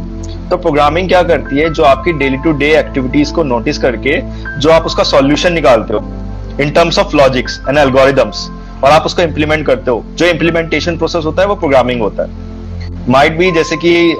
तो 0.50 0.56
प्रोग्रामिंग 0.56 1.08
क्या 1.08 1.22
करती 1.22 1.58
है? 1.58 1.68
जो 1.70 1.82
आपकी 1.84 2.12
डेली 2.14 2.36
टू 2.36 2.52
डे 2.54 2.70
एक्टिविटीज़ 2.78 3.32
को 3.34 3.42
नोटिस 3.44 3.78
करके, 3.78 4.20
जो 4.60 4.70
आप 4.70 4.86
उसका 4.86 5.02
सॉल्यूशन 5.04 5.52
निकालते 5.52 5.94
हो 5.94 6.00
in 6.60 6.70
terms 6.70 6.98
of 6.98 7.16
logics 7.16 7.60
and 7.68 7.78
algorithms 7.78 8.48
और 8.84 8.90
आप 8.90 9.06
उसको 9.06 9.22
इंप्लीमेंट 9.22 9.66
करते 9.66 9.90
हो, 9.90 10.04
जो 10.08 10.26
इंप्लीमेंटेशन 10.26 10.96
प्रोसेस 10.98 11.24
होता 11.24 11.42
है, 11.42 11.48
वो 11.48 11.54
प्रोग्रामिंग 11.56 12.00
होता 12.00 12.22
है। 12.22 12.52
माइट 13.08 13.36
भी 13.38 13.50
जैसे 13.52 13.76
कि 13.76 14.12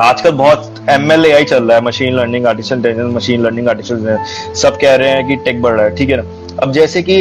आजकल 0.00 0.30
बहुत 0.32 0.84
एम 0.90 1.12
एल 1.12 1.26
ए 1.26 1.30
आई 1.32 1.44
चल 1.44 1.64
रहा 1.64 1.76
है 1.76 1.84
machine 1.84 2.14
learning 2.14 2.46
artificial 2.46 2.78
intelligence 2.78 3.14
machine 3.14 3.42
learning 3.42 3.68
artificial 3.68 4.54
सब 4.62 4.78
कह 4.80 4.94
रहे 4.94 5.10
हैं 5.10 5.26
कि 5.28 5.36
टेक 5.44 5.62
बढ़ 5.62 5.72
रहा 5.72 5.84
है, 5.84 5.94
ठीक 5.96 6.10
है 6.10 6.16
ना? 6.16 6.22
अब 6.62 6.72
जैसे 6.72 7.02
कि 7.02 7.16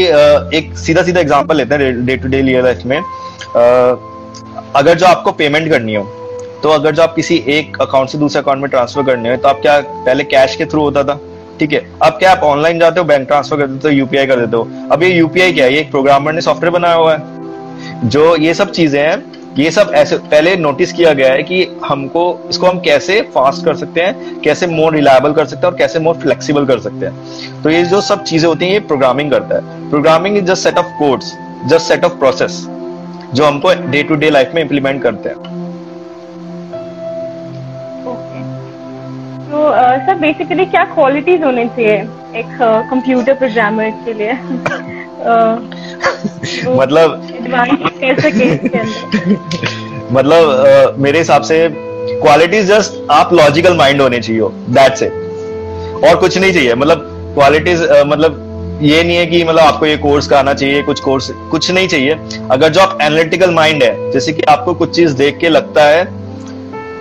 एक 0.57 0.71
सीधा 0.77 1.03
सीधा 1.03 1.19
एग्ज़ाम्पल 1.21 1.57
लेते 1.57 1.75
हैं 1.75 2.05
day 2.05 2.17
to 2.17 2.27
day 2.27 2.41
real 2.41 2.63
life 2.63 2.85
में 2.85 2.97
अगर 4.75 4.97
जो 4.97 5.05
आपको 5.05 5.31
पेमेंट 5.33 5.69
करनी 5.69 5.95
हो 5.95 6.03
तो 6.63 6.69
अगर 6.69 6.95
जो 6.95 7.01
आप 7.03 7.15
किसी 7.15 7.35
एक 7.49 7.77
अकाउंट 7.81 8.09
से 8.09 8.17
दूसरे 8.17 8.41
अकाउंट 8.41 8.61
में 8.61 8.69
ट्रांसफ़र 8.71 9.03
करने 9.05 9.29
हो 9.29 9.35
तो 9.35 9.47
आप 9.47 9.61
क्या 9.61 9.79
पहले 9.79 10.23
कैश 10.25 10.55
के 10.55 10.65
थ्रू 10.65 10.81
होता 10.81 11.03
था? 11.03 11.19
ठीक 11.59 11.73
है, 11.73 11.79
अब 12.03 12.13
क्या 12.19 12.31
आप 12.31 12.43
ऑनलाइन 12.43 12.79
जाते 12.79 12.99
हो 12.99 13.05
बैंक 13.05 13.27
ट्रांसफ़र 13.27 13.57
कर 13.57 13.67
देते 13.67 13.87
हो 13.87 13.93
यूपीआई 13.93 14.25
कर 14.27 14.39
देते 14.39 14.57
हो। 14.57 14.67
अब 14.91 15.03
ये 15.03 15.09
यूपीआई 15.09 15.53
क्या 15.53 15.65
है? 15.65 15.73
ये 15.73 15.79
एक 15.79 15.91
प्रोग्रामर 15.91 16.33
ने 16.33 16.41
सॉफ्टवेयर 16.41 16.73
बनाया 16.73 16.95
हुआ 16.95 17.13
है। 17.13 18.09
जो 18.09 18.35
ये 18.35 18.53
सब 18.53 18.71
चीज़ें 18.71 19.01
हैं 19.01 19.17
ये 19.57 19.71
सब 19.71 19.91
ऐसे 19.95 20.17
पहले 20.17 20.55
नोटिस 20.55 20.93
किया 20.93 21.11
गया 21.13 21.31
है 21.33 21.43
कि 21.43 21.63
हमको 21.85 22.21
इसको 22.49 22.67
हम 22.67 22.79
कैसे 22.79 23.19
फास्ट 23.33 23.65
कर 23.65 23.75
सकते 23.75 24.01
हैं, 24.01 24.39
कैसे 24.41 24.67
मोर 24.67 24.93
रिलायबल 24.93 25.33
कर 25.33 25.45
सकते 25.45 25.67
हैं 25.67 25.73
और 25.73 25.77
कैसे 25.79 25.99
मोर 25.99 26.15
फ्लेक्सिबल 26.15 26.65
कर 26.65 26.79
सकते 26.79 27.05
हैं। 27.05 27.61
तो 27.63 27.69
ये 27.69 27.83
जो 27.83 28.01
सब 28.01 28.23
चीज़ें 28.23 28.47
होती 28.49 28.65
हैं, 28.65 28.73
ये 28.73 28.79
प्रोग्रामिंग 28.79 29.31
करता 29.31 29.55
है। 29.55 29.89
Programming 29.89 30.37
is 30.37 30.45
just 30.45 30.63
set 30.63 30.77
of 30.77 30.85
codes 30.99 31.33
just 31.65 31.87
set 31.87 32.05
of 32.05 32.13
process 32.19 32.65
जो 33.33 33.45
हमको 33.45 33.73
डे 33.91 34.03
टू 34.03 34.15
डे 34.15 34.29
लाइफ 34.29 34.51
में 34.55 34.61
इंप्लीमेंट 34.61 35.01
करते 35.03 35.29
हैं। 35.29 35.51
तो 39.51 39.69
सर 40.05 40.15
बेसिकली 40.15 40.65
क्या 40.65 40.83
क्वालिटीज 40.93 41.43
होनी 41.43 41.65
चाहिए 41.67 41.95
एक 42.39 42.57
कंप्यूटर 42.89 43.33
प्रोग्रामर 43.33 43.89
के 44.05 44.13
लिए? 44.13 44.33
मतलब 46.77 47.07
मतलब 50.11 50.95
मेरे 50.99 51.17
हिसाब 51.19 51.41
से 51.41 51.67
क्वालिटी 51.73 52.61
जस्ट 52.63 53.11
आप 53.11 53.33
लॉजिकल 53.33 53.77
माइंड 53.77 54.01
होने 54.01 54.19
चाहिए 54.19 54.41
दैट्स 54.69 55.03
इट 55.03 56.03
और 56.05 56.15
कुछ 56.15 56.37
नहीं 56.37 56.53
चाहिए 56.53 56.75
मतलब 56.75 57.09
क्वालिटीज 57.33 57.81
मतलब 58.07 58.79
ये 58.81 59.03
नहीं 59.03 59.17
है 59.17 59.25
कि 59.25 59.43
मतलब 59.43 59.59
आपको 59.59 59.85
ये 59.85 59.97
कोर्स 59.97 60.27
का 60.27 60.39
आना 60.39 60.53
चाहिए, 60.53 60.81
कुछ 60.81 60.99
कोर्स 60.99 61.29
कुछ 61.51 61.69
नहीं 61.71 61.87
चाहिए। 61.87 62.17
अगर 62.51 62.69
जो 62.69 62.81
आप 62.81 62.97
एनालिटिकल 63.01 63.51
माइंड 63.51 63.83
है, 63.83 64.11
जैसे 64.11 64.33
कि 64.33 64.41
आपको 64.41 64.73
कुछ 64.73 64.95
चीज़ 64.95 65.15
देख 65.17 65.37
के 65.37 65.49
लगता 65.49 65.83
है 65.83 66.03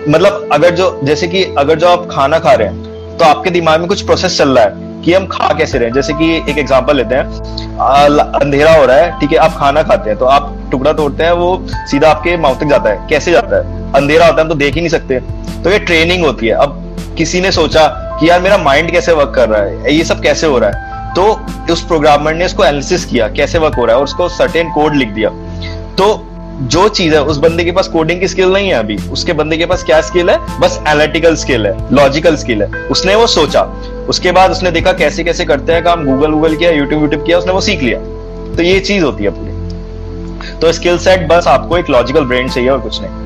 मतलब 0.09 0.49
अगर 0.53 0.75
जो, 0.75 0.99
जैसे 1.03 1.27
कि 1.27 1.43
अगर 1.57 1.79
जो 1.79 1.87
आप 1.87 2.07
खाना 2.11 2.39
खा 2.39 2.53
रहे 2.53 2.67
हैं 2.67 3.17
तो 3.17 3.25
आपके 3.25 3.49
दिमाग 3.49 3.79
में 3.79 3.87
कुछ 3.89 4.01
प्रोसेस 4.01 4.37
चल 4.37 4.49
रहा 4.49 4.63
है। 4.65 4.92
कि 5.05 5.13
हम 5.13 5.25
खा 5.27 5.53
कैसे 5.53 5.77
रहे 5.77 5.91
जैसे 5.91 6.13
कि 6.13 6.35
एक 6.49 6.57
एग्जांपल 6.57 6.97
लेते 6.97 7.15
हैं। 7.15 7.23
अंधेरा 8.41 8.73
हो 8.73 8.85
रहा 8.85 8.97
है, 8.97 9.19
ठीक 9.19 9.31
है, 9.31 9.37
आप 9.37 9.55
खाना 9.57 9.83
खाते 9.83 10.09
हैं 10.09 10.19
तो 10.19 10.25
आप 10.25 10.53
टुकड़ा 10.71 10.93
तोड़ते 10.93 11.23
हैं, 11.23 11.31
वो 11.31 11.65
सीधा 11.67 12.09
आपके 12.09 12.37
माउथ 12.37 12.55
तक 12.55 12.65
जाता 12.65 12.89
है। 12.89 13.07
कैसे 13.09 13.31
जाता 13.31 13.55
है? 13.57 13.91
अंधेरा 13.93 14.25
होता 14.25 14.35
है, 14.35 14.43
हम 14.43 14.49
तो 14.49 14.55
देख 14.55 14.73
ही 14.73 14.81
नहीं 14.81 14.89
सकते। 14.89 15.19
तो 15.63 15.69
ये 15.69 15.79
ट्रेनिंग 15.79 16.25
होती 16.25 16.47
है। 16.47 16.53
अब 16.53 16.79
किसी 17.17 17.41
ने 17.41 17.51
सोचा 17.51 17.87
कि 18.19 18.29
यार, 18.29 18.41
मेरा 18.41 18.57
माइंड 18.57 18.91
कैसे 18.91 19.11
वर्क 19.11 19.33
कर 19.35 19.49
रहा 19.49 19.61
है? 19.61 19.93
ये 19.93 20.03
सब 20.03 20.21
कैसे 20.21 20.47
हो 20.47 20.59
रहा 20.59 20.69
है? 20.69 20.91
तो 21.13 21.23
उस 21.73 21.85
प्रोग्रामर 21.85 22.33
ने 22.33 22.45
इसको 22.45 22.63
एनालिसिस 22.63 23.05
किया, 23.05 23.27
कैसे 23.29 23.57
वर्क 23.57 23.75
हो 23.75 23.85
रहा 23.85 23.93
है, 23.93 23.97
और 23.97 24.03
उसको 24.03 24.29
सर्टेन 24.29 24.71
कोड 24.71 24.95
लिख 24.95 25.09
दिया। 25.09 25.29
तो 25.97 26.07
जो 26.53 26.87
चीज़ 26.89 27.13
है 27.15 27.21
उस 27.23 27.37
बंदे 27.37 27.63
के 27.63 27.71
पास 27.71 27.87
कोडिंग 27.87 28.19
की 28.19 28.27
स्किल 28.27 28.51
नहीं 28.53 28.67
है 28.67 28.75
अभी। 28.75 28.97
उसके 29.11 29.33
बंदे 29.33 29.57
के 29.57 29.65
पास 29.65 29.83
क्या 29.83 30.01
स्किल 30.01 30.29
है? 30.29 30.37
बस 30.59 30.77
एनालिटिकल 30.79 31.35
स्किल 31.35 31.65
है 31.67 31.93
लॉजिकल 31.95 32.35
स्किल 32.35 32.61
है। 32.63 32.67
उसने 32.87 33.15
वो 33.15 33.27
सोचा। 33.27 33.61
उसके 34.09 34.31
बाद 34.31 34.51
उसने 34.51 34.71
देखा 34.71 34.91
कैसे 34.93 35.23
कैसे 35.23 35.45
करते 35.45 35.73
हैं 35.73 35.83
काम। 35.83 36.05
गूगल 36.05 36.31
गूगल 36.31 36.55
किया 36.55 36.71
यूट्यूब 36.71 37.01
यूट्यूब 37.01 37.25
किया 37.25 37.37
उसने 37.37 37.53
वो 37.53 37.61
सीख 37.61 37.81
लिया। 37.81 37.99
तो 38.55 38.63
ये 38.63 38.79
चीज़ 38.81 39.03
होती 39.03 39.23
है 39.23 39.29
पूरी 39.29 39.51
तो 40.61 40.71
स्किल 40.73 40.97
सेट 40.99 41.27
बस 41.27 41.47
आपको 41.47 41.77
एक 41.77 41.89
लॉजिकल 41.89 42.25
ब्रेन 42.25 42.49
चाहिए 42.49 42.69
और 42.69 42.79
कुछ 42.79 42.99
नहीं। 43.01 43.21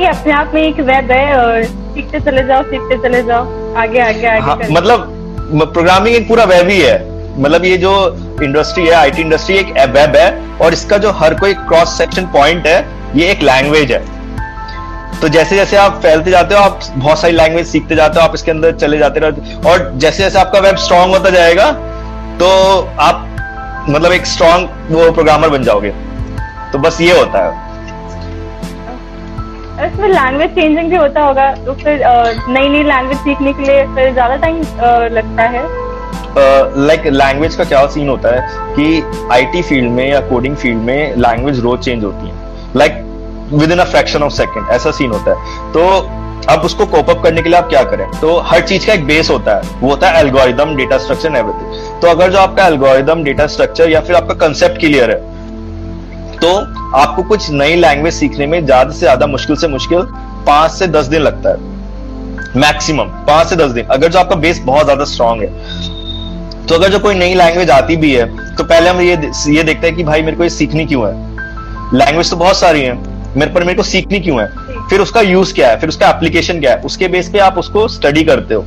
ये 0.00 0.06
अपने 0.06 0.32
आप 0.32 0.50
में 0.54 0.62
एक 0.62 0.80
वेब 0.80 1.10
है 1.10 1.36
और 1.38 1.64
सीखते 1.64 2.20
चले 2.20 2.42
जाओ 2.46 2.62
सीखते 2.62 2.96
चले 3.02 3.22
जाओ। 3.22 3.74
आगे 3.76 3.98
आगे 4.00 4.26
आगे 4.26 4.40
हाँ, 4.40 4.58
मतलब 4.70 5.70
प्रोग्रामिंग 5.74 6.16
एक 6.16 6.28
पूरा 6.28 6.44
वेब 6.46 6.68
ही 6.68 6.80
है। 6.80 7.17
मतलब 7.38 7.64
ये 7.64 7.76
जो 7.78 7.92
इंडस्ट्री 8.42 8.86
है 8.86 8.92
आईटी 8.94 9.22
इंडस्ट्री 9.22 9.56
एक 9.56 9.72
वेब 9.88 10.16
है, 10.16 10.30
और 10.58 10.72
इसका 10.72 10.98
जो 10.98 11.10
हर 11.14 11.34
कोई 11.36 11.54
क्रॉस 11.56 11.96
सेक्शन 11.98 12.26
पॉइंट 12.32 12.66
है, 12.66 12.78
ये 13.16 13.30
एक 13.30 13.42
लैंग्वेज 13.42 13.92
है। 13.92 14.02
तो 15.20 15.28
जैसे 15.28 15.56
जैसे 15.56 15.76
आप 15.76 16.00
फैलते 16.02 16.30
जाते 16.30 16.54
हो, 16.54 16.60
आप 16.60 16.80
बहुत 16.94 17.20
सारी 17.20 17.32
लैंग्वेज 17.34 17.66
सीखते 17.66 17.94
जाते 17.96 18.20
हो, 18.20 18.26
आप 18.26 18.34
इसके 18.34 18.50
अंदर 18.50 18.72
चले 18.74 18.98
जाते 18.98 19.20
रहते 19.20 19.68
और 19.68 19.90
जैसे 19.96 20.22
जैसे 20.22 20.38
आपका 20.38 20.58
वेब 20.60 20.76
स्ट्रांग 20.78 21.12
होता 21.12 21.30
जाएगा 21.30 21.70
तो 22.40 22.48
आप 23.00 23.24
मतलब 23.88 24.12
एक 24.12 24.26
स्ट्रांग 24.26 24.68
वो 24.90 25.10
प्रोग्रामर 25.12 25.48
बन 25.48 25.62
जाओगे। 25.64 25.90
तो 26.72 26.78
बस 26.78 27.00
ये 27.00 27.18
होता 27.18 27.44
है। 27.44 27.66
इसमें 29.86 30.08
लैंग्वेज 30.08 30.54
चेंजिंग 30.54 30.90
भी 30.90 30.96
होता 30.96 31.22
होगा 31.22 31.50
तो 31.56 31.72
फिर 31.74 32.00
नई 32.48 32.68
नई 32.68 32.82
लैंग्वेज 32.84 33.18
सीखने 33.18 33.52
के 33.52 33.62
लिए 33.62 33.84
फिर 33.94 34.12
ज़्यादा 34.12 34.36
टाइम 34.36 34.56
लगता 35.12 35.42
है? 35.44 35.62
लाइक 36.36 37.00
uh, 37.00 37.12
लैंग्वेज 37.12 37.54
का 37.56 37.64
क्या 37.64 37.86
सीन 37.88 38.08
होता 38.08 38.34
है 38.34 38.74
कि 38.74 39.28
आईटी 39.32 39.62
फ़ील्ड 39.62 39.90
में 39.92 40.08
या 40.08 40.20
कोडिंग 40.28 40.56
फ़ील्ड 40.56 40.82
में 40.82 41.16
लैंग्वेज 41.16 41.60
रोज 41.60 41.78
चेंज 41.80 42.04
होती 42.04 42.28
है। 42.28 42.34
Like 42.76 43.02
within 43.72 43.78
a 43.78 43.84
fraction 43.86 44.22
of 44.22 44.32
second 44.32 44.70
ऐसा 44.70 44.90
सीन 44.90 45.10
होता 45.10 45.30
है। 45.30 45.72
तो 45.72 45.88
अब 46.50 46.62
उसको 46.64 46.86
कोप 46.86 47.10
अप 47.10 47.22
करने 47.22 47.42
के 47.42 47.48
लिए 47.48 47.58
आप 47.58 47.68
क्या 47.68 47.82
करें? 47.84 48.06
तो 48.20 48.38
हर 48.40 48.60
चीज़ 48.62 48.86
का 48.86 48.92
एक 48.92 49.06
बेस 49.06 49.30
होता 49.30 49.54
है। 49.56 49.80
वो 49.80 49.90
होता 49.90 50.10
है 50.10 50.20
एल्गोरिदम 50.20 50.74
डेटा 50.76 50.98
स्ट्रक्चर 50.98 51.36
एवरीथिंग 51.36 52.00
तो 52.02 52.08
अगर 52.08 52.30
जो 52.32 52.38
आपका 52.38 52.66
एल्गोरिदम 52.66 53.24
डेटा 53.24 53.46
स्ट्रक्चर 53.46 53.90
या 53.90 54.00
फिर 54.00 54.16
आपका 54.16 54.34
कंसेप्ट 54.46 54.78
क्लियर 54.80 55.10
है 55.10 55.36
तो 56.36 56.54
आपको 56.96 57.22
कुछ 57.28 57.50
नई 57.52 57.74
लैंग्वेज 57.76 58.14
सीखने 58.14 58.46
में 58.46 58.64
ज़्यादा 58.64 58.90
से 58.90 58.98
ज़्यादा 58.98 59.26
मुश्किल 59.26 59.56
से 59.56 59.68
मुश्किल 59.68 60.02
पाँच 60.46 60.70
से 60.70 60.86
दस 60.88 61.06
दिन 61.06 61.22
लगता 61.22 61.50
है। 61.50 61.76
मैक्सिमम 62.56 63.08
पाँच 63.26 63.46
से 63.46 63.56
दस 63.56 63.70
दिन। 63.70 63.86
अगर 63.86 64.08
जो 64.08 64.18
आपका 64.18 64.36
बेस 64.36 64.60
बहुत 64.66 64.84
ज़्यादा 64.84 65.04
स्ट्रांग 65.04 65.42
है 65.42 65.48
तो 66.68 66.74
अगर 66.74 66.88
जो 66.88 66.98
कोई 66.98 67.14
नई 67.14 67.34
लैंग्वेज 67.34 67.70
आती 67.70 67.96
भी 67.96 68.12
है 68.14 68.24
तो 68.56 68.64
पहले 68.64 68.90
हम 68.90 69.00
ये 69.00 69.30
ये 69.48 69.62
देखते 69.62 69.86
हैं 69.86 69.96
कि 69.96 70.04
भाई 70.04 70.22
मेरे 70.22 70.36
को 70.36 70.42
ये 70.42 70.50
सीखनी 70.50 70.84
क्यों 70.86 71.06
है? 71.06 71.12
लैंग्वेज 71.94 72.30
तो 72.30 72.36
बहुत 72.36 72.56
सारी 72.56 72.80
है, 72.80 72.92
मेरे 73.36 73.52
पर 73.52 73.64
मेरे 73.64 73.76
को 73.76 73.82
सीखनी 73.84 74.20
क्यों 74.20 74.40
है? 74.40 74.48
फिर 74.90 75.00
उसका 75.00 75.20
यूज़ 75.20 75.54
क्या 75.54 75.68
है? 75.68 75.78
फिर 75.80 75.88
उसका 75.88 76.08
एप्लीकेशन 76.08 76.60
क्या 76.60 76.72
है? 76.72 76.80
उसके 76.82 77.08
बेस 77.08 77.28
पे 77.28 77.38
आप 77.38 77.58
उसको 77.58 77.86
स्टडी 77.88 78.24
करते 78.24 78.54
हो, 78.54 78.64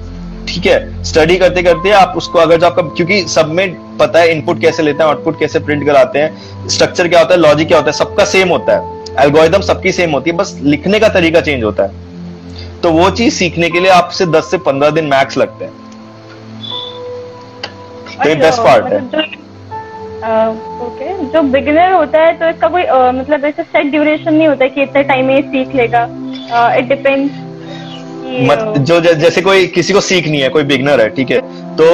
ठीक 0.48 0.66
है? 0.66 1.04
स्टडी 1.04 1.38
करते 1.38 1.64
करते 1.64 1.92
आप 1.92 2.14
उसको, 2.18 2.40
अगर 2.40 2.60
जो 2.60 2.66
आपका, 2.68 2.82
क्योंकि 2.82 3.22
सब 3.28 3.50
में 3.50 3.98
पता 3.98 4.20
है 4.20 4.32
इनपुट 4.32 4.62
कैसे 4.62 4.84
लेते 4.84 5.04
हैं 5.04 5.10
आउटपुट 5.10 5.40
कैसे 5.40 5.60
प्रिंट 5.60 5.86
कराते 5.86 6.20
हैं 6.20 6.68
स्ट्रक्चर 6.68 7.08
क्या 7.08 7.20
होता 7.20 7.34
है 7.34 7.40
लॉजिक 7.40 7.68
क्या 7.68 7.78
होता 7.78 7.92
है, 7.92 7.98
सबका 7.98 8.26
सेम 8.26 8.50
होता 8.50 8.76
है। 8.76 9.00
एल्गोरिदम 9.20 9.62
सबकी 9.64 9.92
सेम 9.92 10.12
होती 10.12 10.30
है, 10.30 10.36
बस 10.38 10.58
लिखने 10.64 11.00
का 11.00 11.10
तरीका 11.10 11.42
चेंज 11.42 11.64
होता 11.64 11.84
है। 11.84 12.10
तो 12.84 12.92
वो 12.92 13.10
चीज़ 13.12 13.34
सीखने 13.34 13.70
के 13.70 13.80
लिए 13.80 13.92
आपसे 13.92 14.26
10 14.28 14.52
से 14.52 14.58
15 14.60 14.90
दिन 14.90 15.06
मैक्स 15.06 15.38
लगते 15.38 15.66
हैं। 15.66 15.72
ये 18.28 18.36
बेस्ट 18.36 18.62
पार्ट 18.64 18.86
है। 18.86 19.00
ओके 20.86 21.14
जो 21.28 21.42
बिगिनर 21.52 21.92
होता 21.92 22.20
है 22.22 22.34
तो 22.40 22.50
इसका 22.50 22.68
कोई 22.70 22.84
मतलब 23.20 23.46
ऐसा 23.46 23.64
सेट 23.64 23.92
ड्यूरेशन 23.92 24.34
नहीं 24.34 24.48
होता 24.48 24.68
कि 24.68 24.82
इतने 24.82 25.04
टाइम 25.04 25.26
में 25.26 25.42
सीख 25.52 25.76
लेगा। 25.76 26.04
इट 26.78 26.88
डिपेंड्स 26.90 27.32
मत 28.50 28.78
जो 28.80 29.00
जैसे 29.02 29.42
कोई 29.42 29.66
किसी 29.70 29.94
को 29.94 30.02
सीख 30.02 30.28
नहीं 30.28 30.42
है 30.42 30.50
कोई 30.50 30.64
बिगनर 30.66 31.02
है 31.02 31.10
ठीक 31.16 31.32
है? 31.32 31.40
तो 31.78 31.88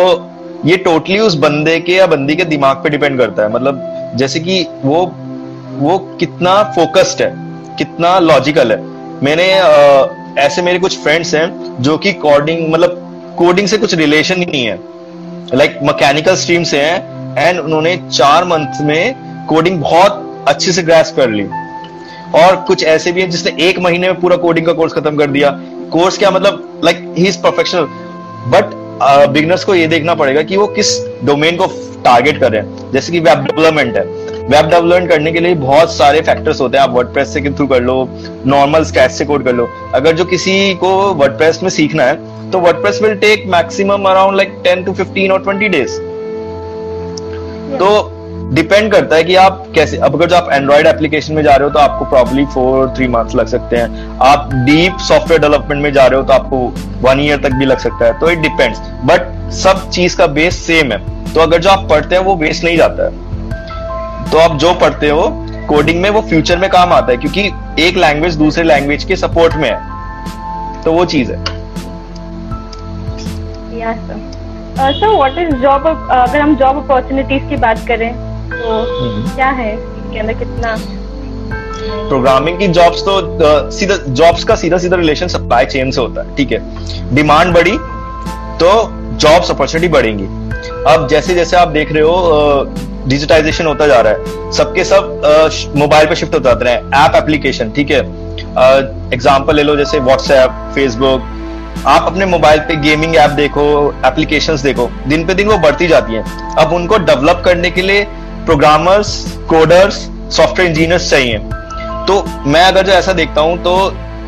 ये 0.65 0.77
टोटली 0.79 1.19
उस 1.19 1.35
बंदे 1.37 1.79
के 1.79 1.93
या 1.93 2.07
बंदी 2.07 2.35
के 2.35 2.45
दिमाग 2.45 2.75
पे 2.83 2.89
डिपेंड 2.89 3.17
करता 3.19 3.43
है। 3.43 3.49
मतलब 3.53 4.13
जैसे 4.17 4.39
कि 4.39 4.65
वो 4.83 5.05
वो 5.79 5.97
कितना 6.19 6.61
फोकस्ड 6.75 7.21
है 7.21 7.31
कितना 7.77 8.17
लॉजिकल 8.19 8.71
है। 8.71 8.77
मैंने 9.23 9.51
आ, 9.53 10.05
ऐसे 10.39 10.61
मेरे 10.61 10.79
कुछ 10.79 10.97
फ्रेंड्स 11.03 11.33
हैं 11.35 11.81
जो 11.81 11.97
कि 11.97 12.13
कोडिंग 12.21 12.67
मतलब 12.73 13.35
कोडिंग 13.37 13.67
से 13.67 13.77
कुछ 13.77 13.93
रिलेशन 13.95 14.35
ही 14.35 14.45
नहीं 14.45 14.65
है। 14.65 14.79
लाइक 15.53 15.79
मैकेनिकल 15.83 16.35
स्ट्रीम 16.35 16.63
से 16.63 16.81
हैं 16.81 17.37
एंड 17.37 17.59
उन्होंने 17.59 17.95
चार 18.11 18.45
मंथ 18.45 18.81
में 18.81 19.45
कोडिंग 19.49 19.79
बहुत 19.81 20.45
अच्छे 20.47 20.71
से 20.71 20.83
ग्रेस 20.83 21.13
कर 21.17 21.29
ली। 21.29 21.43
और 22.35 22.55
कुछ 22.67 22.83
ऐसे 22.85 23.11
भी 23.11 23.21
हैं 23.21 23.29
जिसने 23.29 23.55
एक 23.63 23.79
महीने 23.79 24.07
में 24.07 24.19
पूरा 24.19 24.37
कोडिंग 24.37 24.65
का 24.65 24.73
कोर्स 24.73 24.93
खत्म 24.93 25.15
कर 25.17 25.27
दिया। 25.27 25.49
कोर्स 25.91 26.17
क्या 26.17 26.31
मतलब? 26.31 26.81
Like 26.85 27.13
he 27.17 27.27
is 27.27 27.39
professional 27.41 27.87
but 28.51 28.75
beginners 29.33 29.63
को 29.63 29.75
ये 29.75 29.87
देखना 29.87 30.15
पड़ेगा 30.15 30.41
कि 30.41 30.57
वो 30.57 30.67
किस 30.67 30.87
डोमेन 31.25 31.55
को 31.55 31.67
टारगेट 32.03 32.39
कर 32.39 32.51
रहे 32.51 32.61
हैं। 32.61 32.91
जैसे 32.91 33.11
कि 33.11 33.19
वेब 33.19 33.45
डेवलपमेंट 33.45 33.95
है। 33.95 34.03
वेब 34.03 34.65
डेवलपमेंट 34.65 35.09
करने 35.09 35.31
के 35.31 35.39
लिए 35.39 35.55
बहुत 35.55 35.91
सारे 35.91 36.21
फैक्टर्स 36.21 36.61
होते 36.61 36.77
हैं। 36.77 36.83
आप 36.83 36.93
वर्डप्रेस 36.93 37.33
से 37.33 37.41
थ्रू 37.49 37.67
कर 37.67 37.81
लो 37.81 38.07
नॉर्मल 38.47 38.83
स्कैच 38.83 39.11
से 39.11 39.25
कोड 39.25 39.45
कर 39.45 39.55
लो। 39.55 39.69
अगर 39.95 40.15
जो 40.15 40.25
किसी 40.25 40.73
को 40.73 40.89
वर्डप्रेस 41.13 41.59
में 41.63 41.69
सीखना 41.69 42.03
है 42.03 42.26
तो 42.51 42.59
WordPress 42.59 42.99
will 43.01 43.15
take 43.19 43.43
maximum 43.47 44.03
around 44.09 44.37
like 44.37 44.61
10 44.67 44.85
to 44.85 44.93
15 44.93 45.31
और 45.31 45.43
20 45.45 45.69
डेज़ 45.69 45.97
तो 47.77 47.89
डिपेंड 48.53 48.91
करता 48.91 49.15
है 49.15 49.23
कि 49.23 49.35
आप 49.35 49.65
कैसे 49.75 49.97
अब 49.97 50.13
अगर 50.15 50.29
जो 50.29 50.35
आप 50.35 50.49
एंड्रॉइड 50.51 50.87
एप्लीकेशन 50.87 51.33
में 51.33 51.41
जा 51.43 51.55
रहे 51.55 51.67
हो 51.67 51.73
तो 51.73 51.79
आपको 51.79 52.05
प्रॉब्ली 52.05 52.45
फोर 52.45 52.93
थ्री 52.97 53.07
मंथ्स 53.07 53.35
लग 53.35 53.47
सकते 53.47 53.77
हैं। 53.77 54.17
आप 54.23 54.49
डीप 54.55 54.97
सॉफ्टवेयर 55.07 55.41
डेवलपमेंट 55.41 55.81
में 55.83 55.91
जा 55.93 56.05
रहे 56.05 56.19
हो 56.19 56.25
तो 56.25 56.33
आपको 56.33 56.57
वन 57.01 57.19
ईयर 57.19 57.41
तक 57.43 57.53
भी 57.53 57.65
लग 57.65 57.77
सकता 57.77 58.05
है। 58.05 58.19
तो 58.19 58.29
इट 58.31 58.39
डिपेंड्स 58.39 58.79
बट 59.05 59.51
सब 59.53 59.89
चीज़ 59.89 60.17
का 60.17 60.27
बेस 60.27 60.57
सेम 60.67 60.91
है। 60.91 60.99
तो 61.33 61.39
अगर 61.39 61.61
जो 61.61 61.69
आप 61.69 61.87
पढ़ते 61.89 62.15
हैं 62.15 62.23
वो 62.23 62.35
वेस्ट 62.35 62.63
नहीं 62.63 62.77
जाता 62.77 63.05
है। 63.05 64.29
तो 64.31 64.37
आप 64.37 64.57
जो 64.57 64.73
पढ़ते 64.73 65.09
हो 65.09 65.27
कोडिंग 65.69 66.01
में 66.01 66.09
वो 66.09 66.21
फ्यूचर 66.21 66.57
में 66.57 66.69
काम 66.69 66.93
आता 66.93 67.11
है 67.11 67.17
क्योंकि 67.17 67.51
एक 67.87 67.97
लैंग्वेज 67.97 68.35
दूसरे 68.35 68.63
लैंग्वेज 68.63 69.03
के 69.03 69.15
सपोर्ट 69.15 69.55
में 69.55 69.69
है। 69.69 70.83
तो 70.83 70.91
वो 70.91 71.05
चीज़ 71.05 71.31
है। 71.31 71.56
सर 73.93 75.07
व्हाट 75.07 75.37
इज़ 75.37 75.55
जॉब 75.61 75.87
अगर 75.87 76.39
हम 76.39 76.55
जॉब 76.57 76.83
अपॉर्चुनिटीज़ 76.83 77.49
की 77.49 77.55
बात 77.57 77.85
करें 77.87 78.13
तो 78.49 78.77
हम्म। 78.91 79.35
क्या 79.35 79.49
है? 79.49 79.73
इसके 79.73 80.19
अंदर 80.19 80.33
कितना? 80.33 80.75
प्रोग्रामिंग 82.09 82.57
की 82.59 82.67
जॉब्स 82.67 83.01
तो 83.01 83.69
सीधा 83.71 83.95
जॉब्स 84.09 84.43
का 84.43 84.55
सीधा 84.55 84.77
सीधा 84.77 84.97
रिलेशन 84.97 85.27
सप्लाई 85.27 85.65
चेन 85.65 85.91
से 85.91 86.01
होता 86.01 86.21
है 86.21 86.35
ठीक 86.35 86.51
है? 86.51 86.59
डिमांड 87.15 87.53
बढ़ी 87.53 87.77
तो 88.59 88.71
जॉब्स 89.17 89.51
अपॉर्चुनिटी 89.51 89.87
बढ़ेंगी। 89.93 90.25
अब 90.87 91.07
जैसे 91.07 91.35
जैसे 91.35 91.57
आप 91.57 91.67
देख 91.67 91.91
रहे 91.91 92.03
हो 92.03 92.65
डिजिटाइजेशन 93.07 93.65
होता 93.65 93.87
जा 93.87 93.99
रहा 94.01 94.13
है। 94.13 94.51
सबके 94.53 94.83
सब 94.83 95.73
मोबाइल 95.75 96.07
पे 96.07 96.15
शिफ्ट 96.15 96.33
होते 96.33 96.49
जाते 96.49 96.69
हैं। 96.69 97.05
ऐप 97.05 97.15
एप्लीकेशन 97.15 97.71
ठीक 97.71 97.91
है? 97.91 97.99
एग्ज़ाम्पल 99.13 99.55
ले 99.55 99.63
लो 99.63 99.75
जैसे 99.75 99.99
व्हाट्सएप 99.99 100.71
फेसबुक 100.75 101.21
आप 101.87 102.03
अपने 102.03 102.25
मोबाइल 102.25 102.59
पे 102.59 102.75
गेमिंग 102.77 103.15
ऐप 103.15 103.29
देखो 103.31 103.63
एप्लीकेशंस 104.05 104.61
देखो, 104.61 104.89
दिन 105.07 105.25
पे 105.27 105.33
दिन 105.33 105.47
वो 105.47 105.57
बढ़ती 105.59 105.87
जाती 105.87 106.13
हैं। 106.13 106.55
अब 106.55 106.73
उनको 106.73 106.97
डेवलप 106.99 107.41
करने 107.45 107.69
के 107.71 107.81
लिए 107.81 108.03
प्रोग्रामर्स 108.45 109.13
कोडर्स 109.49 109.95
सॉफ्टवेयर 110.31 110.69
इंजीनियर्स 110.69 111.09
चाहिए। 111.09 111.37
तो 112.07 112.23
मैं 112.45 112.63
अगर 112.63 112.85
जो 112.85 112.91
ऐसा 112.93 113.13
देखता 113.13 113.41
हूँ 113.41 113.57
तो 113.63 113.75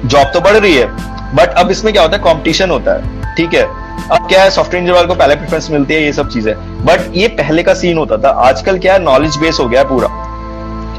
जॉब 0.05 0.31
तो 0.33 0.41
बढ़ 0.41 0.57
रही 0.57 0.75
है 0.75 0.87
बट 1.35 1.53
अब 1.53 1.71
इसमें 1.71 1.91
क्या 1.93 2.03
होता 2.03 2.17
है 2.17 2.23
कॉम्पिटिशन 2.23 2.69
होता 2.69 2.93
है, 2.93 3.35
ठीक 3.35 3.53
है? 3.53 3.63
अब 4.11 4.27
क्या 4.27 4.43
है 4.43 4.49
सॉफ्टवेयर 4.51 4.83
इंजीनियर 4.83 5.07
को 5.07 5.15
पहले 5.15 5.35
प्रेफरेंस 5.35 5.69
मिलती 5.71 5.93
है, 5.93 6.03
ये 6.03 6.13
सब 6.13 6.29
चीज़ें। 6.29 6.53
बट 6.85 7.15
ये 7.15 7.27
पहले 7.37 7.63
का 7.63 7.73
सीन 7.73 7.97
होता 7.97 8.17
था, 8.17 8.29
आजकल 8.41 8.77
क्या 8.79 8.93
है 8.93 9.03
नॉलेज 9.03 9.37
बेस 9.37 9.59
हो 9.59 9.67
गया 9.67 9.83
पूरा। 9.83 10.07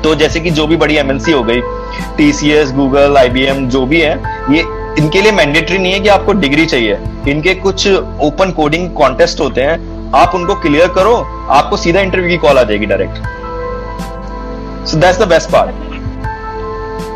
तो 0.02 0.14
जैसे 0.14 0.40
कि 0.40 0.50
जो 0.50 0.66
भी 0.66 0.76
बड़ी 0.76 0.96
एमएनसी 0.96 1.32
हो 1.32 1.42
गई 1.42 1.60
टीसीएस 2.16 2.72
गूगल 2.72 3.16
आईबीएम 3.18 3.68
जो 3.68 3.84
भी 3.86 4.00
है, 4.00 4.12
ये 4.50 4.62
इनके 5.00 5.20
लिए 5.20 5.32
मैंडेटरी 5.32 5.78
नहीं 5.78 5.92
है 5.92 6.00
कि 6.00 6.08
आपको 6.08 6.32
डिग्री 6.40 6.64
चाहिए। 6.66 6.96
इनके 7.28 7.54
कुछ 7.56 7.86
ओपन 8.22 8.50
कोडिंग 8.56 8.90
कॉन्टेस्ट 8.94 9.40
होते 9.40 9.62
हैं। 9.62 9.78
आप 10.14 10.34
उनको 10.34 10.54
क्लियर 10.62 10.88
करो 10.94 11.14
आपको 11.50 11.76
सीधा 11.76 12.00
इंटरव्यू 12.00 12.30
की 12.30 12.36
कॉल 12.38 12.58
आ 12.58 12.62
जाएगी 12.62 12.86
direct 12.86 13.16
so 14.88 14.98
that's 15.00 15.18
the 15.18 15.28
best 15.28 15.50
part 15.52 15.88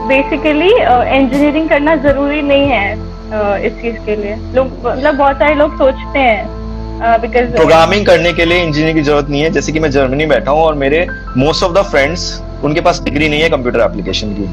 basically 0.09 0.69
engineering 0.69 1.69
करना 1.69 1.97
ज़रूरी 1.97 2.41
नहीं 2.43 2.67
है 2.69 2.95
uh, 2.97 3.57
इस 3.67 3.73
चीज़ 3.83 3.97
के 4.07 4.17
लिए। 4.17 4.37
लोग 4.55 4.67
मतलब 4.87 5.17
बहुत 5.17 5.37
सारे 5.37 5.55
लोग 5.55 5.77
सोचते 5.79 6.19
हैं 6.19 7.21
बिकॉज़ 7.21 7.47
uh, 7.47 7.57
प्रोग्रामिंग 7.57 8.07
करने 8.07 8.33
के 8.33 8.45
लिए 8.45 8.63
इंजीनियरिंग 8.63 8.99
की 8.99 9.03
ज़रूरत 9.03 9.29
नहीं 9.31 9.43
है। 9.43 9.51
जैसे 9.51 9.73
कि 9.73 9.81
मैं 9.81 9.91
जर्मनी 9.91 10.27
बैठा 10.27 10.51
हूँ 10.51 10.63
और 10.63 10.75
मेरे 10.85 11.07
मोस्ट 11.37 11.65
ऑफ़ 11.65 11.73
द 11.73 11.83
फ्रेंड्स 11.91 12.43
उनके 12.65 12.81
पास 12.81 13.03
डिग्री 13.05 13.29
नहीं 13.29 13.43
है 13.43 13.49
कंप्यूटर 13.51 13.81
एप्लीकेशन 13.81 14.35
की। 14.39 14.49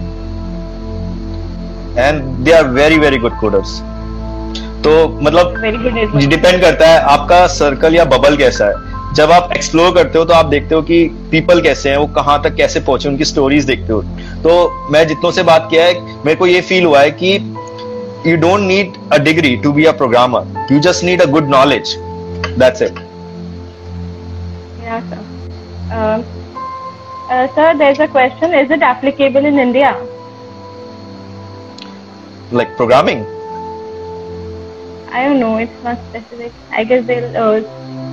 And 1.98 2.22
they 2.46 2.52
are 2.52 2.68
very 2.80 2.98
very 3.00 3.18
good 3.18 3.40
coders 3.40 3.80
तो 4.84 4.92
मतलब 5.24 5.56
डिपेंड 6.30 6.62
करता 6.62 6.88
है 6.88 7.00
आपका 7.10 7.46
सर्कल 7.56 7.96
या 7.96 8.06
बबल 8.14 8.38
कैसा 8.38 8.66
है। 8.66 8.90
जब 9.16 9.32
आप 9.32 9.50
एक्सप्लोर 9.56 9.94
करते 9.96 10.20
हो 10.20 10.26
तो 10.26 10.34
आप 10.34 10.46
देखते 10.46 10.76
हो 10.76 10.82
कि 10.82 11.04
पीपल 11.32 11.62
कैसे 11.62 11.90
हैं 11.90 11.98
वो 11.98 12.06
कहाँ 12.16 12.42
तक 12.44 12.56
कैसे 12.56 12.80
पहुँचे 12.80 13.10
उनकी 13.10 13.26
स्टोरीज 13.26 13.66
देखते 13.66 13.94
हो। 13.94 14.02
तो 14.44 14.52
मैं 14.92 15.08
जितनों 15.08 15.32
से 15.32 15.44
बात 15.44 15.68
किया 15.72 15.86
है 15.86 15.94
मेरे 16.26 16.36
को 16.36 16.48
ये 16.48 16.62
फील 16.70 16.86
हुआ 16.86 17.02
है 17.02 17.12
कि 17.24 17.34
you 18.28 18.38
don't 18.38 18.62
need 18.62 18.94
a 19.14 19.18
degree 19.24 19.56
to 19.64 19.72
be 19.74 19.86
a 19.86 19.92
programmer 19.98 20.68
you 20.72 20.80
just 20.88 21.04
need 21.04 21.22
a 21.22 21.26
good 21.36 21.50
knowledge 21.50 21.96
that's 22.60 22.82
it 22.82 23.00
sir, 27.56 27.68
there's 27.82 28.00
a 28.00 28.08
question. 28.08 28.54
Is 28.54 28.72
it 28.76 28.82
applicable 28.88 29.46
in 29.50 29.60
India? 29.60 29.92
Like 32.52 32.76
programming? 32.76 33.26
I 35.10 35.24
don't 35.26 35.40
know. 35.40 35.58
It's 35.58 35.84
not 35.84 35.98
specific. 36.10 36.52
I 36.72 36.84
guess 36.84 37.06
they'll 37.06 37.38
uh, 37.38 37.62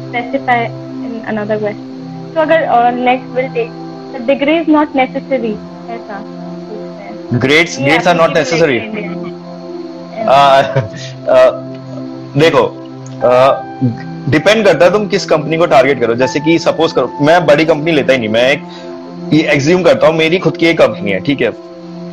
specify 0.08 0.64
in 0.66 1.22
another 1.26 1.58
question. 1.58 1.84
So 2.34 2.40
अगर 2.40 2.66
uh, 2.68 2.90
next 2.92 3.28
will 3.36 3.52
take 3.54 3.70
the 4.12 4.20
degree 4.26 4.58
is 4.58 4.68
not 4.68 4.94
necessary 4.94 5.54
ऐसा 5.94 6.18
grades 7.44 7.76
grades 7.78 8.06
are 8.06 8.14
not 8.14 8.34
necessary 8.34 8.78
uh, 10.26 10.60
uh, 11.34 11.50
देखो 12.36 12.64
depend 14.30 14.58
uh, 14.58 14.64
करता 14.64 14.84
है 14.84 14.92
तुम 14.92 15.06
किस 15.08 15.26
company 15.26 15.56
को 15.56 15.66
target 15.74 16.00
करो 16.00 16.14
जैसे 16.22 16.40
कि 16.40 16.58
सपोज़ 16.58 16.94
करो 16.94 17.24
मैं 17.26 17.44
बड़ी 17.46 17.64
कंपनी 17.64 17.92
लेता 17.92 18.12
ही 18.12 18.18
नहीं 18.18 18.28
मैं 18.28 18.50
एक 18.50 19.32
ये 19.34 19.42
एग्ज्यूम 19.52 19.82
करता 19.82 20.06
हूँ 20.06 20.16
मेरी 20.16 20.38
खुद 20.46 20.56
की 20.56 20.66
एक 20.66 20.78
कंपनी 20.78 21.10
है 21.10 21.20
ठीक 21.24 21.40
है 21.40 21.50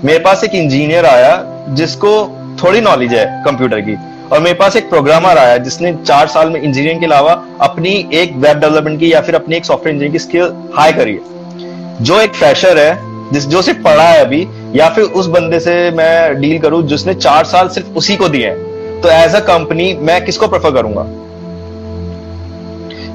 मेरे 0.05 0.19
पास 0.19 0.43
एक 0.43 0.55
इंजीनियर 0.55 1.05
आया 1.05 1.29
जिसको 1.69 2.09
थोड़ी 2.63 2.81
नॉलेज 2.81 3.13
है 3.13 3.25
कंप्यूटर 3.45 3.79
की, 3.81 3.95
और 4.31 4.39
मेरे 4.39 4.53
पास 4.53 4.75
एक 4.75 4.89
प्रोग्रामर 4.89 5.37
आया 5.37 5.57
जिसने 5.57 5.93
चार 5.95 6.27
साल 6.27 6.49
में 6.49 6.61
इंजीनियरिंग 6.61 6.99
के 6.99 7.05
अलावा 7.05 7.31
अपनी 7.61 7.93
एक 8.13 8.35
वेब 8.35 8.59
डेवलपमेंट 8.59 8.99
की 8.99 9.11
या 9.13 9.21
फिर 9.21 9.35
अपनी 9.35 9.55
एक 9.55 9.65
सॉफ्टवेयर 9.65 9.95
इंजीनियरिंग 9.95 10.13
की 10.13 10.19
स्किल 10.19 10.73
हाई 10.77 10.93
करी 10.93 11.13
है। 11.13 12.03
जो 12.03 12.19
एक 12.21 12.33
फ्रेशर 12.33 12.77
है, 12.77 12.97
जिस 13.31 13.47
जो 13.47 13.61
सिर्फ़ 13.61 13.81
पढ़ा 13.81 14.03
है 14.03 14.19
अभी, 14.25 14.47
या 14.75 14.89
फिर 14.89 15.03
उस 15.03 15.27
बंदे 15.27 15.59
से 15.59 15.73
मैं 15.91 16.41
डील 16.41 16.59
करूँ 16.59 16.81
जिसने 16.87 17.13
चार 17.13 17.45
साल 17.45 17.69
सिर्फ़ 17.69 17.97
उसी 17.97 18.15
को 18.15 18.29
दिए 18.29 18.47
हैं। 18.47 19.01
तो 19.01 19.09
एज 19.09 19.35
अ 19.35 19.39
कंपनी 19.47 19.93
मैं 20.01 20.23
किसको 20.25 20.47
प्रेफर 20.47 20.71
करूँगा? 20.71 21.03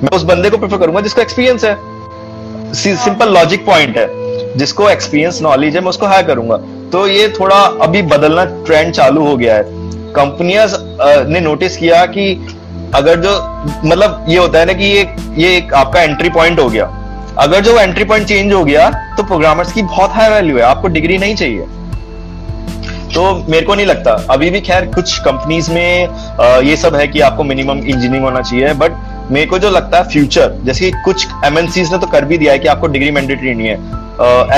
मैं 0.03 0.17
उस 0.17 0.23
बंदे 0.25 0.51
को 0.51 0.59
प्रेफर 0.59 0.79
करूँगा 0.79 1.01
जिसका 1.01 1.23
एक्सपीरियंस 1.23 1.65
है। 1.65 1.77
सिंपल 2.75 3.35
लॉजिक 3.35 3.67
पॉइंट 3.67 3.97
है। 3.97 4.09
जिसको 4.59 4.89
एक्सपीरियंस 4.91 5.41
नॉलेज 5.43 5.75
है, 5.75 5.81
मैं 5.81 5.89
उसको 5.89 6.07
हायर 6.07 6.27
करूँगा। 6.27 6.61
तो 6.93 7.07
ये 7.09 7.29
थोड़ा 7.31 7.57
अभी 7.83 8.03
बदलना 8.05 8.45
ट्रेंड 8.67 8.93
चालू 8.95 9.27
हो 9.27 9.37
गया 9.37 9.55
है। 9.55 9.65
कंपनियाँ 10.15 10.67
ने 11.29 11.41
नोटिस 11.41 11.77
किया 11.77 12.05
कि 12.07 12.33
अगर 12.95 13.21
जो 13.21 13.33
मतलब 13.85 14.25
ये 14.29 14.39
होता 14.39 14.59
है 14.59 14.65
ना 14.67 14.73
कि 14.73 14.85
ये 14.87 15.03
ये 15.39 15.57
एक 15.57 15.75
आपका 15.75 16.03
एंट्री 16.03 16.29
पॉइंट 16.31 16.61
हो 16.61 16.69
गया। 16.69 16.85
अगर 17.39 17.61
जो 17.61 17.79
एंट्री 17.79 18.05
पॉइंट 18.05 18.27
चेंज 18.29 18.53
हो 18.53 18.65
गया 18.65 18.89
तो 19.17 19.23
प्रोग्रामर्स 19.23 19.73
की 19.73 19.83
बहुत 19.83 20.11
हाई 20.13 20.31
वैल्यू 20.31 20.57
है। 20.57 20.63
आपको 20.63 20.89
डिग्री 20.89 21.19
नहीं 21.19 21.35
चाहिए। 21.37 21.67
तो 23.15 23.23
मेरे 23.49 23.67
को 23.67 23.75
नहीं 23.75 23.87
लगता। 23.87 24.13
अभी 24.31 24.51
भी 24.51 24.61
खैर 24.61 24.87
कुछ 24.95 25.19
कंपनीज़ 25.19 25.71
में 25.73 26.09
ये 26.65 26.77
सब 26.77 26.97
है 26.97 27.07
कि 27.09 27.21
आपको 27.21 27.45
मिनिमम 27.45 27.79
इंजीनियरिंग 27.79 28.25
होना 28.25 28.41
चाहिए 28.41 28.73
बट 28.75 28.93
मेरे 29.31 29.47
को 29.47 29.59
जो 29.59 29.71
लगता 29.71 29.99
है 29.99 30.09
फ्यूचर 30.09 30.55
जैसे 30.65 30.91
कुछ 31.05 31.27
एमएनसीज 31.45 31.93
ने 31.93 31.99
तो 31.99 32.07
कर 32.07 32.25
भी 32.25 32.39
दिया 32.39 32.53
है 32.53 32.59
कि 32.59 32.69
आपको 32.69 32.87
डिग्री 32.89 33.11
मैंडेटरी 33.11 33.55
नहीं 33.55 33.69
है। 33.69 33.79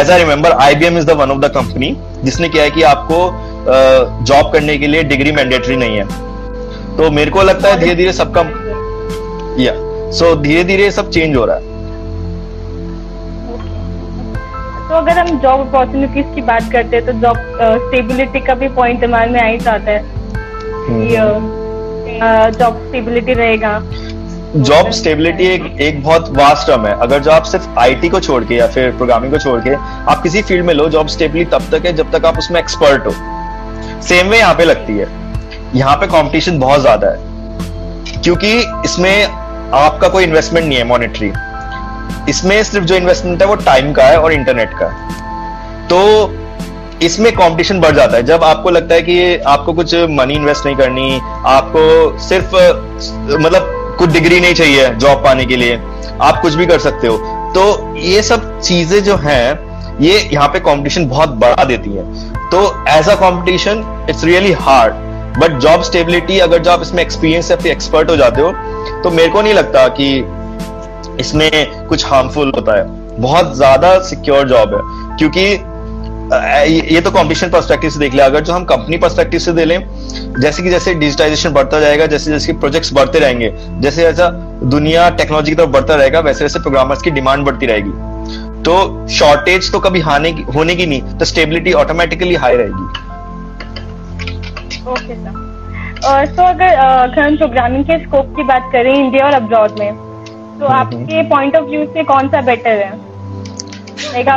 As 0.00 0.10
I 0.10 0.18
remember 0.18 0.52
IBM 0.52 0.98
is 0.98 1.06
the 1.06 1.10
one 1.18 1.30
of 1.30 1.38
the 1.38 1.50
company 1.54 1.96
जिसने 2.24 2.48
किया 2.48 2.62
है 2.64 2.70
कि 2.70 2.82
आपको 2.82 3.18
जॉब 4.22 4.46
uh, 4.46 4.52
करने 4.52 4.76
के 4.78 4.86
लिए 4.86 5.02
डिग्री 5.04 5.32
मैंडेटरी 5.32 5.76
नहीं 5.76 5.96
है। 5.96 6.04
तो 6.96 7.10
मेरे 7.10 7.30
को 7.30 7.42
लगता 7.42 7.68
है 7.68 7.78
धीरे 7.80 7.94
धीरे 7.94 8.12
सबका 8.12 8.40
या 9.58 9.72
सो 10.12 10.34
धीरे 10.36 10.64
धीरे 10.64 10.90
सब 10.90 11.10
चेंज 11.10 11.36
हो 11.36 11.44
रहा 11.44 11.56
है। 11.56 11.62
तो 14.88 14.94
अगर 14.96 15.18
हम 15.18 15.38
जॉब 15.40 15.60
अपॉर्चुनिटीज़ 15.60 16.34
की 16.34 16.42
बात 16.42 16.70
करते 16.72 16.96
हैं 16.96 17.06
तो 17.06 17.12
जॉब 17.20 17.36
स्टेबिलिटी 17.84 18.40
का 18.46 18.54
भी 18.54 18.68
पॉइंट 18.70 19.00
दिमाग 19.00 19.30
में 19.30 19.40
आ 19.40 19.46
ही 19.46 19.58
जाता 19.58 19.90
है 19.90 20.00
जॉब 22.52 22.74
स्टेबिलिटी 22.88 23.32
रहेगा। 23.34 23.78
जॉब 24.54 24.90
स्टेबिलिटी 24.90 25.44
एक 25.46 25.80
एक 25.80 26.02
बहुत 26.04 26.28
वास्ट 26.30 26.66
टर्म 26.66 26.86
है। 26.86 26.92
अगर 27.00 27.18
जो 27.18 27.30
आप 27.30 27.42
सिर्फ़ 27.42 27.78
आईटी 27.80 28.08
को 28.08 28.18
छोड़ 28.20 28.42
के 28.44 28.54
या 28.54 28.66
फिर 28.66 28.90
प्रोग्रामिंग 28.92 29.32
को 29.32 29.38
छोड़ 29.38 29.60
के 29.60 29.74
आप 29.74 30.22
किसी 30.22 30.42
फ़ील्ड 30.42 30.64
में 30.66 30.72
लो 30.74 30.88
जॉब 30.88 31.08
स्टेबिलिटी 31.08 31.50
तब 31.50 31.70
तक 31.72 31.86
है 31.86 31.92
जब 31.92 32.10
तक 32.12 32.26
आप 32.26 32.38
उसमें 32.38 32.58
एक्सपर्ट 32.60 33.06
हो। 33.06 33.12
सेम 34.02 34.28
वे 34.28 34.38
यहाँ 34.38 34.54
पे 34.54 34.64
लगती 34.64 34.98
है। 34.98 35.06
यहाँ 35.74 35.96
पे 35.96 36.06
कंपटीशन 36.08 36.58
बहुत 36.58 36.80
ज़्यादा 36.80 37.10
है। 37.10 38.20
क्योंकि 38.22 38.52
इसमें 38.84 39.24
आपका 39.24 40.08
कोई 40.08 40.24
इन्वेस्टमेंट 40.24 40.66
नहीं 40.66 40.78
है 40.78 40.84
मॉनिटरी 40.84 41.32
इसमें 42.28 42.62
सिर्फ़ 42.64 42.86
जो 42.86 42.94
इन्वेस्टमेंट 42.94 43.42
है 43.42 43.48
वो 43.48 43.54
टाइम 43.64 43.92
का 43.92 44.04
है 44.04 44.20
और 44.20 44.32
इंटरनेट 44.32 44.78
का 44.78 44.86
है। 44.86 45.88
तो 45.88 46.32
इसमें 47.02 47.32
कंपटीशन 47.32 47.80
बढ़ 47.80 47.94
जाता 47.96 48.16
है। 48.16 48.22
जब 48.22 48.44
आपको 48.44 48.70
लगता 48.70 48.94
है 48.94 49.02
कि 49.02 49.36
आपको 49.38 49.72
कुछ 49.72 49.94
मनी 50.10 50.34
इन्वेस्ट 50.34 50.66
नहीं 50.66 50.76
करनी, 50.76 51.20
आपको 51.46 52.18
सिर्फ़ 52.20 52.54
मतलब 53.38 53.78
कुछ 53.98 54.10
डिग्री 54.10 54.40
नहीं 54.40 54.54
चाहिए 54.54 54.88
जॉब 54.96 55.22
पाने 55.24 55.44
के 55.44 55.56
लिए। 55.56 55.76
आप 56.20 56.40
कुछ 56.42 56.54
भी 56.54 56.66
कर 56.66 56.78
सकते 56.80 57.06
हो। 57.06 57.16
तो 57.54 57.94
ये 57.98 58.22
सब 58.22 58.60
चीज़ें 58.60 59.02
जो 59.04 59.16
हैं, 59.18 59.98
ये 60.00 60.18
यहाँ 60.32 60.48
पे 60.48 60.60
कंपटीशन 60.60 61.06
बहुत 61.08 61.30
बढ़ा 61.40 61.64
देती 61.64 61.90
है। 61.90 62.04
तो 62.50 62.60
as 62.90 63.08
a 63.08 63.14
competition 63.16 64.06
it's 64.10 64.24
really 64.24 64.52
hard 64.60 64.94
but 65.34 65.58
job 65.60 65.82
stability 65.82 66.38
अगर 66.40 66.58
जो 66.58 66.70
आप 66.70 66.82
इसमें 66.82 67.02
एक्सपीरियंस 67.02 67.48
से 67.48 67.70
एक्सपर्ट 67.70 68.10
हो 68.10 68.16
जाते 68.16 68.42
हो 68.42 68.52
तो 69.02 69.10
मेरे 69.10 69.28
को 69.28 69.42
नहीं 69.42 69.54
लगता 69.54 69.86
कि 70.00 70.08
इसमें 71.20 71.86
कुछ 71.88 72.06
हार्मफुल 72.06 72.52
होता 72.56 72.78
है। 72.78 72.84
बहुत 73.20 73.54
ज़्यादा 73.56 73.98
सिक्योर 74.02 74.48
जॉब 74.48 74.74
है। 74.74 75.16
क्योंकि 75.18 75.44
ये 76.32 77.00
तो 77.00 77.10
कॉम्पिटिशन 77.10 77.48
परस्पेक्टिव 77.50 77.90
से 77.90 77.98
देख 78.00 78.12
लिया 78.14 78.26
अगर 78.26 78.40
जो 78.40 78.52
हम 78.52 78.64
कंपनी 78.64 78.96
परस्पेक्टिव 78.98 79.40
से 79.40 79.52
दे 79.52 79.64
लें 79.64 79.78
जैसे 80.40 80.62
कि 80.62 80.70
जैसे 80.70 80.94
डिजिटाइजेशन 80.94 81.52
बढ़ता 81.52 81.80
जाएगा 81.80 82.06
जैसे 82.06 82.30
जैसे 82.30 82.52
प्रोजेक्ट्स 82.52 82.92
बढ़ते 82.94 83.18
रहेंगे 83.18 83.52
जैसे 83.80 84.02
जैसा 84.02 84.28
दुनिया 84.74 85.08
टेक्नोलॉजी 85.18 85.50
की 85.50 85.56
तरफ़ 85.56 85.70
बढ़ता 85.70 85.94
रहेगा 85.94 86.20
वैसे 86.20 86.44
वैसे 86.44 86.60
प्रोग्रामर्स 86.60 87.02
की 87.02 87.10
डिमांड 87.10 87.44
बढ़ती 87.46 87.66
रहेगी। 87.66 87.90
तो 88.62 89.06
शॉर्टेज 89.10 89.70
तो 89.72 89.80
कभी 89.80 90.00
हाने 90.00 90.32
की 90.32 90.42
होने 90.54 90.74
की 90.76 90.86
नहीं 90.86 91.16
तो 91.18 91.24
स्टेबिलिटी 91.24 91.72
ऑटोमेटिकली 91.82 92.34
हाई 92.36 92.56
रहेगी। 92.56 92.84
ओके 94.90 95.14
सर 95.14 96.34
तो 96.36 96.42
अगर 96.42 97.20
हम 97.20 97.36
प्रोग्रामिंग 97.36 97.84
के 97.84 97.98
स्कोप 98.04 98.34
की 98.36 98.42
बात 98.44 98.70
करें 98.72 98.94
इंडिया 98.94 99.26
और 99.26 99.32
अब्रॉड 99.34 99.78
में 99.78 99.92
तो 99.92 100.66
हम्म, 100.66 100.74
आपके 100.74 101.22
पॉइंट 101.28 101.56
ऑफ़ 101.56 101.64
व्यू 101.64 101.84
से 101.94 102.02
कौन 102.04 102.28
सा 102.28 102.40
बेटर 102.42 102.84
है? 102.84 102.92
लाइक 104.04 104.28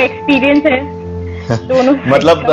एक्सपीरियंस 0.00 0.64
है? 0.66 0.80
दोनों 1.50 1.92
मतलब 2.08 2.46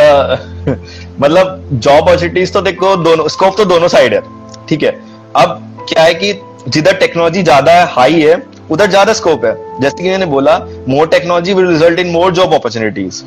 मतलब 1.19 1.69
जॉब 1.73 2.01
अपॉर्चुनिटीज़ 2.01 2.51
तो 2.53 2.61
देखो 2.61 2.95
दोनों 3.03 3.27
स्कोप 3.29 3.57
तो 3.57 3.65
दोनों 3.65 3.87
साइड 3.87 4.13
है 4.13 4.21
ठीक 4.69 4.83
है? 4.83 4.91
अब 5.35 5.61
क्या 5.89 6.03
है 6.03 6.13
कि 6.13 6.33
जिधर 6.67 6.93
टेक्नोलॉजी 6.97 7.43
ज़्यादा 7.43 7.83
हाई 7.91 8.21
है 8.21 8.41
उधर 8.71 8.89
ज़्यादा 8.89 9.13
स्कोप 9.13 9.45
है। 9.45 9.55
जैसे 9.81 10.03
कि 10.03 10.09
मैंने 10.09 10.25
बोला 10.25 10.57
more 10.89 11.07
technology 11.07 11.53
will 11.53 11.67
result 11.67 11.99
in 11.99 12.07
more 12.11 12.31
job 12.33 12.53
opportunities 12.53 13.23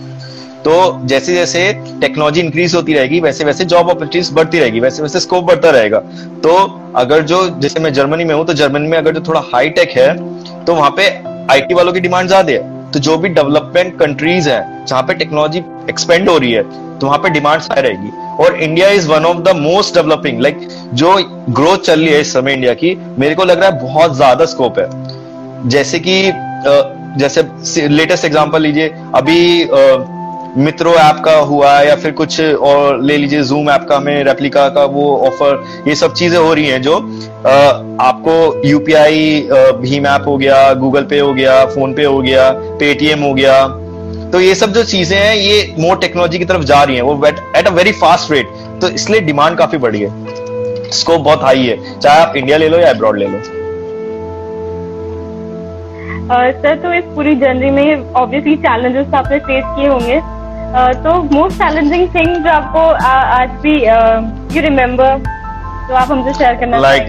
तो 0.65 0.77
जैसे 1.07 1.35
जैसे 1.35 1.61
टेक्नोलॉजी 2.01 2.41
इंक्रीज 2.41 2.75
होती 2.75 2.95
रहेगी 2.95 3.21
वैसे 3.21 3.45
वैसे 3.45 3.65
जॉब 3.65 3.91
अपॉर्चुनिटीज़ 3.91 4.33
बढ़ती 4.35 4.59
रहेगी 4.59 4.81
वैसे 4.81 5.03
वैसे 5.03 5.21
स्कोप 5.21 5.45
बढ़ता 5.45 5.71
रहेगा। 5.71 5.99
तो 6.45 6.57
अगर 6.97 7.23
जो 7.25 7.49
जैसे 7.61 7.81
मैं 7.81 7.93
जर्मनी 7.93 8.25
में 8.25 8.35
हूँ 8.35 8.45
तो 8.47 8.55
जर्मनी 8.55 8.89
में 8.89 8.97
अगर 8.99 9.15
जो 9.15 9.21
थोड़ा 9.29 9.45
हाई 9.53 9.69
टेक 9.71 9.91
है 9.91 10.65
तो 10.65 10.75
वहाँ 10.75 10.91
पे 10.97 11.09
आईटी 11.53 11.75
वालों 11.75 11.93
की 11.93 12.01
डिमांड 12.01 12.29
ज़्यादा 12.29 12.53
है। 12.53 12.77
तो 12.92 12.98
जो 12.98 13.16
भी 13.18 13.29
डेवलपमेंट 13.31 13.98
कंट्रीज़ 13.98 14.48
है, 14.51 14.87
जहाँ 14.87 15.03
पे 15.03 15.14
टेक्नोलॉजी 15.14 15.59
एक्सपेंड 15.90 16.29
हो 16.29 16.37
रही 16.38 16.53
है 16.53 16.62
तो 16.98 17.07
वहाँ 17.07 17.18
पे 17.18 17.31
डिमांड 17.31 17.62
हाई 17.62 17.83
रहेगी। 17.83 18.11
और 18.42 18.57
India 18.57 18.88
is 18.90 19.09
one 19.09 19.24
of 19.24 19.38
the 19.42 19.57
most 19.57 19.94
developing 19.94 20.40
like 20.40 20.68
जो 20.94 21.14
ग्रोथ 21.51 21.79
चल 21.79 22.01
रही 22.01 22.09
है 22.09 22.20
इस 22.20 22.33
समय 22.33 22.53
इंडिया 22.53 22.74
की, 22.74 22.94
मेरे 23.18 23.35
को 23.35 23.44
लग 23.44 23.61
रहा 23.61 23.68
है 23.68 23.81
बहुत 23.83 24.14
ज़्यादा 24.16 24.44
स्कोप 24.46 24.79
है। 24.79 25.68
जैसे 25.68 25.98
कि 26.01 26.22
जैसे 27.18 27.88
लेटेस्ट 27.88 28.24
एग्ज़ाम्पल 28.24 28.62
लीजिए, 28.62 28.88
अभी 29.14 29.64
मित्रो 30.57 30.93
ऐप 30.95 31.21
का 31.25 31.35
हुआ 31.49 31.71
या 31.83 31.95
फिर 31.97 32.13
कुछ 32.13 32.41
और 32.41 33.01
ले 33.03 33.17
लीजिए 33.17 33.43
जूम 33.45 33.71
ऐप 33.71 33.87
का 33.89 33.97
हमें 33.97 34.23
रेप्लिका 34.25 34.69
का 34.69 34.85
वो 34.95 35.05
ऑफ़र 35.27 35.85
ये 35.89 35.95
सब 35.95 36.15
चीज़ें 36.15 36.39
हो 36.39 36.53
रही 36.55 36.67
हैं 36.67 36.81
जो 36.83 36.95
आ, 36.95 37.53
आपको 38.05 38.69
यूपीआई 38.69 39.49
भीम 39.83 40.07
ऐप 40.07 40.25
हो 40.27 40.37
गया 40.37 40.73
गूगल 40.75 41.05
पे 41.11 41.19
हो 41.19 41.33
गया 41.35 41.65
फ़ोन 41.67 41.93
पे 41.95 42.05
हो 42.05 42.21
गया 42.21 42.51
पेटीएम 42.81 43.23
हो 43.23 43.33
गया। 43.35 43.67
तो 44.33 44.41
ये 44.41 44.55
सब 44.55 44.73
जो 44.73 44.83
चीज़ें 44.85 45.17
हैं 45.17 45.35
ये 45.35 45.75
मोर 45.79 45.99
टेक्नोलॉजी 45.99 46.39
की 46.39 46.45
तरफ़ 46.45 46.65
जा 46.65 46.83
रही 46.83 46.97
हैं 46.97 47.03
वो 47.03 47.27
at 47.27 47.67
a 47.67 47.71
very 47.73 47.93
fast 48.01 48.33
rate 48.33 48.49
तो 48.81 48.89
इसलिए 48.91 49.21
डिमांड 49.21 49.57
काफ़ी 49.59 49.79
बढ़ी 49.79 50.01
है। 50.01 50.11
स्कोप 50.93 51.21
बहुत 51.21 51.43
हाई 51.43 51.67
है। 51.67 51.99
चाहे 52.01 52.21
आप 52.21 52.37
इंडिया 52.37 52.57
ले 52.59 52.69
लो 52.69 52.79
या 52.79 52.91
अब्रॉड 52.91 53.19
ले 53.19 53.27
लो। 53.27 53.39
सर 56.29 56.77
uh, 56.77 56.83
तो 56.83 56.93
इस 56.95 57.05
पूरी 57.15 57.35
जर्नी 57.37 57.71
में 57.71 58.13
ऑब्वियसली 58.15 58.57
चैलेंजेस 58.59 59.15
आपने 59.15 59.39
फेस 59.39 59.65
किए 59.77 59.89
होंगे। 59.89 60.21
तो 60.69 61.13
मोस्ट 61.25 61.57
चैलेंजिंग 61.59 62.09
थिंग 62.15 62.35
जो 62.45 62.51
आपको 62.51 62.81
आज 63.05 63.51
भी 63.61 63.75
यू 64.57 64.63
रिमेम्बर 64.63 65.19
तो 65.89 65.95
आप 65.95 66.11
हमसे 66.11 66.33
शेयर 66.35 66.55
करना 66.61 66.79
लाइक 66.79 67.09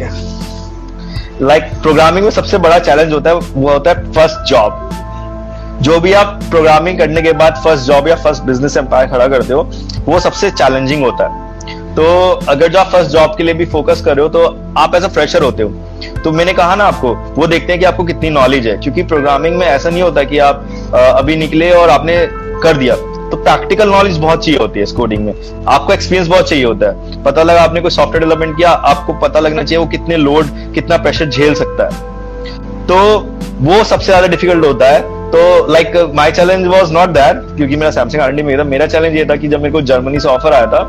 लाइक 1.41 1.63
प्रोग्रामिंग 1.82 2.24
में 2.26 2.32
सबसे 2.32 2.58
बड़ा 2.58 2.78
चैलेंज 2.80 3.13
होता 3.13 3.30
है, 3.30 3.36
वो 3.36 3.72
होता 3.72 3.91
है 3.91 4.12
फ़र्स्ट 4.13 4.50
जॉब 4.50 5.80
जो 5.82 6.00
भी 6.00 6.13
आप 6.13 6.39
प्रोग्रामिंग 6.50 6.98
करने 7.00 7.22
के 7.22 7.32
बाद 7.41 7.62
फ़र्स्ट 7.63 7.86
जॉब 7.88 8.08
या 8.08 8.15
फ़र्स्ट 8.24 8.43
बिज़नेस 8.43 8.78
एम्पायर 8.78 9.08
खड़ा 9.10 9.28
करते 9.28 9.54
हो, 9.54 9.62
वो 10.06 10.19
सबसे 10.19 10.52
चैलेंजिंग 10.52 11.04
होता 11.04 11.28
है। 11.28 11.48
तो 11.95 12.08
अगर 12.50 12.67
जो 12.67 12.80
आप 12.80 12.88
फ़र्स्ट 12.91 13.12
जॉब 13.12 13.36
के 13.38 13.43
लिए 13.43 13.54
भी 13.54 13.65
फोकस 13.67 14.02
कर 14.06 14.15
रहे 14.15 14.24
हो 14.24 14.30
तो 14.30 14.74
आप 14.78 14.95
एज 14.95 15.04
अ 15.04 15.08
फ्रेशर 15.10 15.43
होते 15.43 15.63
हो। 15.63 15.69
तो 16.24 16.32
मैंने 16.32 16.54
कहा 16.54 16.76
ना 16.76 16.86
आपको, 16.86 17.13
वो 17.38 17.48
देखते 17.48 17.72
हैं 17.74 17.80
कि 17.80 17.86
आपको 17.86 18.04
कितनी 18.04 18.30
नॉलेज 18.30 18.67
है, 18.67 18.78
क्योंकि 18.78 19.04
प्रोग्रामिंग 19.04 19.58
में 19.58 19.65
ऐसा 19.67 19.89
नहीं 19.89 20.04
होता 20.04 20.24
कि 20.24 20.39
आप 20.39 20.67
अभी 20.93 21.36
निकले 21.36 21.72
और 21.74 21.89
आपने 21.89 22.17
कर 22.63 22.78
दिया। 22.78 22.95
तो 23.31 23.37
प्रैक्टिकल 23.37 23.89
नॉलेज 23.89 24.17
बहुत 24.17 24.45
चाहिए 24.45 24.59
होती 24.59 24.79
है 24.79 24.83
इस 24.83 24.91
कोडिंग 24.91 25.25
में। 25.25 25.33
आपको 25.67 25.93
एक्सपीरियंस 25.93 26.27
बहुत 26.27 26.49
चाहिए 26.49 26.65
होता 26.65 26.87
है। 26.87 27.23
पता 27.23 27.43
लगा 27.43 27.61
आपने 27.61 27.81
कोई 27.81 27.91
सॉफ्टवेयर 27.91 28.23
डेवलपमेंट 28.23 28.55
किया 28.57 28.69
आपको 28.69 29.13
पता 29.19 29.39
लगना 29.39 29.63
चाहिए 29.63 29.83
वो 29.83 29.89
कितने 29.91 30.17
लोड 30.17 30.73
कितना 30.73 30.97
प्रेशर 30.97 31.29
झेल 31.29 31.53
सकता 31.55 31.83
है। 31.85 32.07
तो 32.87 32.97
वो 33.61 33.83
सबसे 33.83 34.05
ज़्यादा 34.05 34.27
डिफ़िकल्ट 34.27 34.65
होता 34.65 34.91
है। 34.91 35.01
तो 35.31 35.71
like 35.71 35.95
my 36.15 36.31
challenge 36.31 36.65
was 36.67 36.93
not 36.93 37.09
that 37.11 37.41
क्योंकि 37.57 37.75
मेरा 37.75 37.91
सैमसंग 37.91 38.21
आर 38.21 38.31
में 38.33 38.57
था। 38.59 38.63
मेरा 38.65 38.87
चैलेंज 38.87 39.15
ये 39.15 39.25
था 39.25 39.35
कि 39.35 39.47
जब 39.47 39.61
मेरे 39.61 39.71
को 39.71 39.81
जर्मनी 39.83 40.19
से 40.19 40.27
ऑफ़र 40.29 40.53
आया 40.53 40.67
था 40.67 40.83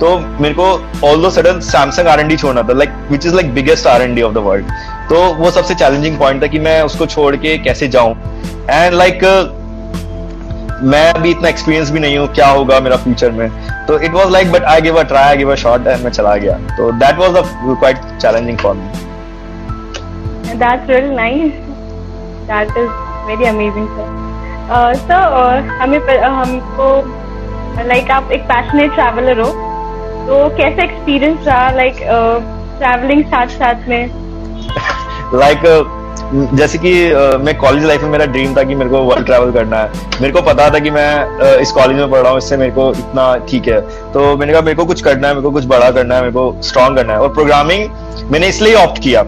तो 0.00 0.18
मेरे 0.18 0.54
को 0.54 0.64
ऑल 1.08 1.22
दो 1.22 1.30
सडन 1.30 1.60
सैमसंग 1.62 2.08
आर 2.08 2.36
छोड़ना 2.36 2.62
था 2.62 2.72
like 2.72 2.90
which 3.10 3.26
is 3.26 3.34
like 3.34 3.52
biggest 3.54 3.86
R 3.86 4.02
and 4.02 4.14
D 4.14 4.22
of 4.22 4.32
the 4.34 4.38
world 4.38 4.66
तो 5.08 5.22
वो 5.34 5.50
सबसे 5.50 5.74
चैलेंजिंग 5.74 6.18
पॉइंट 6.18 6.42
था 6.42 6.46
कि 6.46 6.58
मैं 6.58 6.80
उसको 6.82 7.06
छोड़ 7.06 7.34
के 7.36 7.56
कैसे 7.58 7.88
जाऊँ। 7.88 8.14
एंड 8.70 8.94
लाइक 8.94 9.20
like, 9.20 9.61
मैं 10.82 11.12
अभी 11.12 11.30
इतना 11.30 11.48
एक्सपीरियंस 11.48 11.90
भी 11.90 12.00
नहीं 12.00 12.16
हूँ 12.18 12.26
क्या 12.34 12.46
होगा 12.48 12.78
मेरा 12.80 12.96
फ्यूचर 12.96 13.30
में 13.32 13.48
तो 13.86 13.98
it 13.98 14.12
was 14.12 14.30
like 14.30 14.52
but 14.52 14.64
I 14.64 14.80
give 14.80 14.98
a 14.98 15.02
try 15.12 15.24
I 15.24 15.36
give 15.36 15.52
a 15.52 15.54
shot 15.62 15.86
and 15.86 16.04
मैं 16.04 16.10
चला 16.10 16.36
गया 16.36 16.56
तो 16.76 16.90
that 17.00 17.18
was 17.18 17.36
a 17.36 17.42
quite 17.42 17.98
challenging 18.20 18.58
for 18.58 18.74
me 18.74 19.00
nice. 21.16 21.52
That 22.46 22.76
is 22.76 22.90
very 23.26 23.44
amazing, 23.44 23.86
sir. 23.96 24.08
Uh, 24.68 24.94
so, 24.94 25.16
uh, 25.38 25.62
हमें 25.80 25.98
uh, 25.98 26.18
हमको 26.24 26.88
like 27.76 28.02
like, 28.02 28.10
आप 28.10 28.32
एक 28.32 28.42
passionate 28.42 28.94
traveller 28.94 29.40
हो 29.40 29.48
तो 30.26 30.48
कैसा 30.56 30.82
एक्सपीरियंस 30.82 31.46
रहा 31.46 31.70
लाइक 31.70 31.96
ट्रैवलिंग 32.78 33.24
साथ 33.24 33.58
साथ 33.58 33.88
में 33.88 34.10
लाइक 35.34 35.58
like, 35.58 35.68
uh, 35.72 35.98
जैसे 36.34 36.78
कि 36.78 36.92
मैं 37.44 37.56
कॉलेज 37.58 37.84
लाइफ 37.84 38.02
में 38.02 38.10
मेरा 38.10 38.24
ड्रीम 38.26 38.54
था 38.56 38.62
कि 38.62 38.74
मेरे 38.74 38.90
को 38.90 39.00
वर्ल्ड 39.04 39.26
ट्रैवल 39.26 39.50
करना 39.52 39.78
है। 39.78 40.20
मेरे 40.20 40.32
को 40.32 40.42
पता 40.42 40.68
था 40.74 40.78
कि 40.78 40.90
मैं 40.90 41.58
इस 41.60 41.70
कॉलेज 41.72 41.96
में 41.96 42.10
पढ़ 42.10 42.20
रहा 42.20 42.30
हूँ, 42.30 42.38
इससे 42.38 42.56
मेरे 42.56 42.72
को 42.72 42.90
इतना 42.90 43.34
ठीक 43.50 43.68
है। 43.68 43.80
तो 44.12 44.36
मैंने 44.36 44.52
कहा, 44.52 44.62
मेरे 44.62 44.76
को 44.76 44.84
कुछ 44.84 45.00
करना 45.02 45.28
है, 45.28 45.34
मेरे 45.34 45.42
को 45.42 45.50
कुछ 45.50 45.66
बड़ा 45.66 45.90
करना 45.90 46.14
है, 46.14 46.20
मेरे 46.20 46.32
को 46.32 46.62
स्ट्रांग 46.62 46.96
करना 46.96 47.12
है। 47.12 47.18
और 47.18 47.32
प्रोग्रामिंग 47.34 48.30
मैंने 48.30 48.48
इसलिए 48.48 48.74
ऑप्ट 48.74 49.02
किया, 49.02 49.22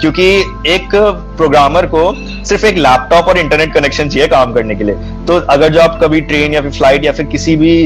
क्योंकि 0.00 0.28
एक 0.68 0.94
प्रोग्रामर 1.36 1.86
को 1.86 2.12
सिर्फ़ 2.44 2.66
एक 2.66 2.76
लैपटॉप 2.78 3.28
और 3.28 3.38
इंटरनेट 3.38 3.74
कनेक्शन 3.74 4.08
चाहिए 4.08 4.28
काम 4.28 4.52
करने 4.54 4.74
के 4.74 4.84
लिए। 4.84 4.94
तो 5.26 5.38
अगर 5.50 5.72
जो 5.72 5.80
आप 5.80 5.98
कभी 6.02 6.20
ट्रेन 6.22 6.54
या 6.54 6.60
फिर 6.62 6.70
फ़्लाइट 6.70 7.04
या 7.04 7.12
फिर 7.12 7.26
किसी 7.26 7.56
भी 7.56 7.76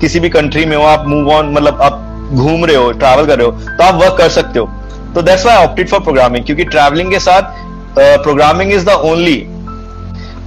किसी 0.00 0.20
भी 0.20 0.28
कंट्री 0.30 0.64
में 0.64 0.76
हो, 0.76 0.82
आप 0.84 1.06
मूव 1.08 1.32
ऑन 1.32 1.52
मतलब 1.54 1.80
आप 1.82 2.06
घूम 2.32 2.64
रहे 2.64 2.76
हो 2.76 2.90
ट्रैवल 2.92 3.26
कर 3.26 3.38
रहे 3.38 3.46
हो 3.46 3.52
तो 3.52 3.84
आप 3.84 3.94
वर्क 4.02 4.16
कर 4.18 4.28
सकते 4.30 4.58
हो। 4.58 4.68
तो 5.14 5.22
that's 5.22 5.46
why 5.46 5.64
opted 5.64 5.88
for 5.88 6.00
programming 6.00 6.44
क्योंकि 6.44 6.64
ट्रैवलिंग 6.66 7.10
के 7.10 7.18
साथ 7.20 7.58
programming 7.98 8.72
is 8.72 8.84
the 8.86 8.88
only 8.88 9.46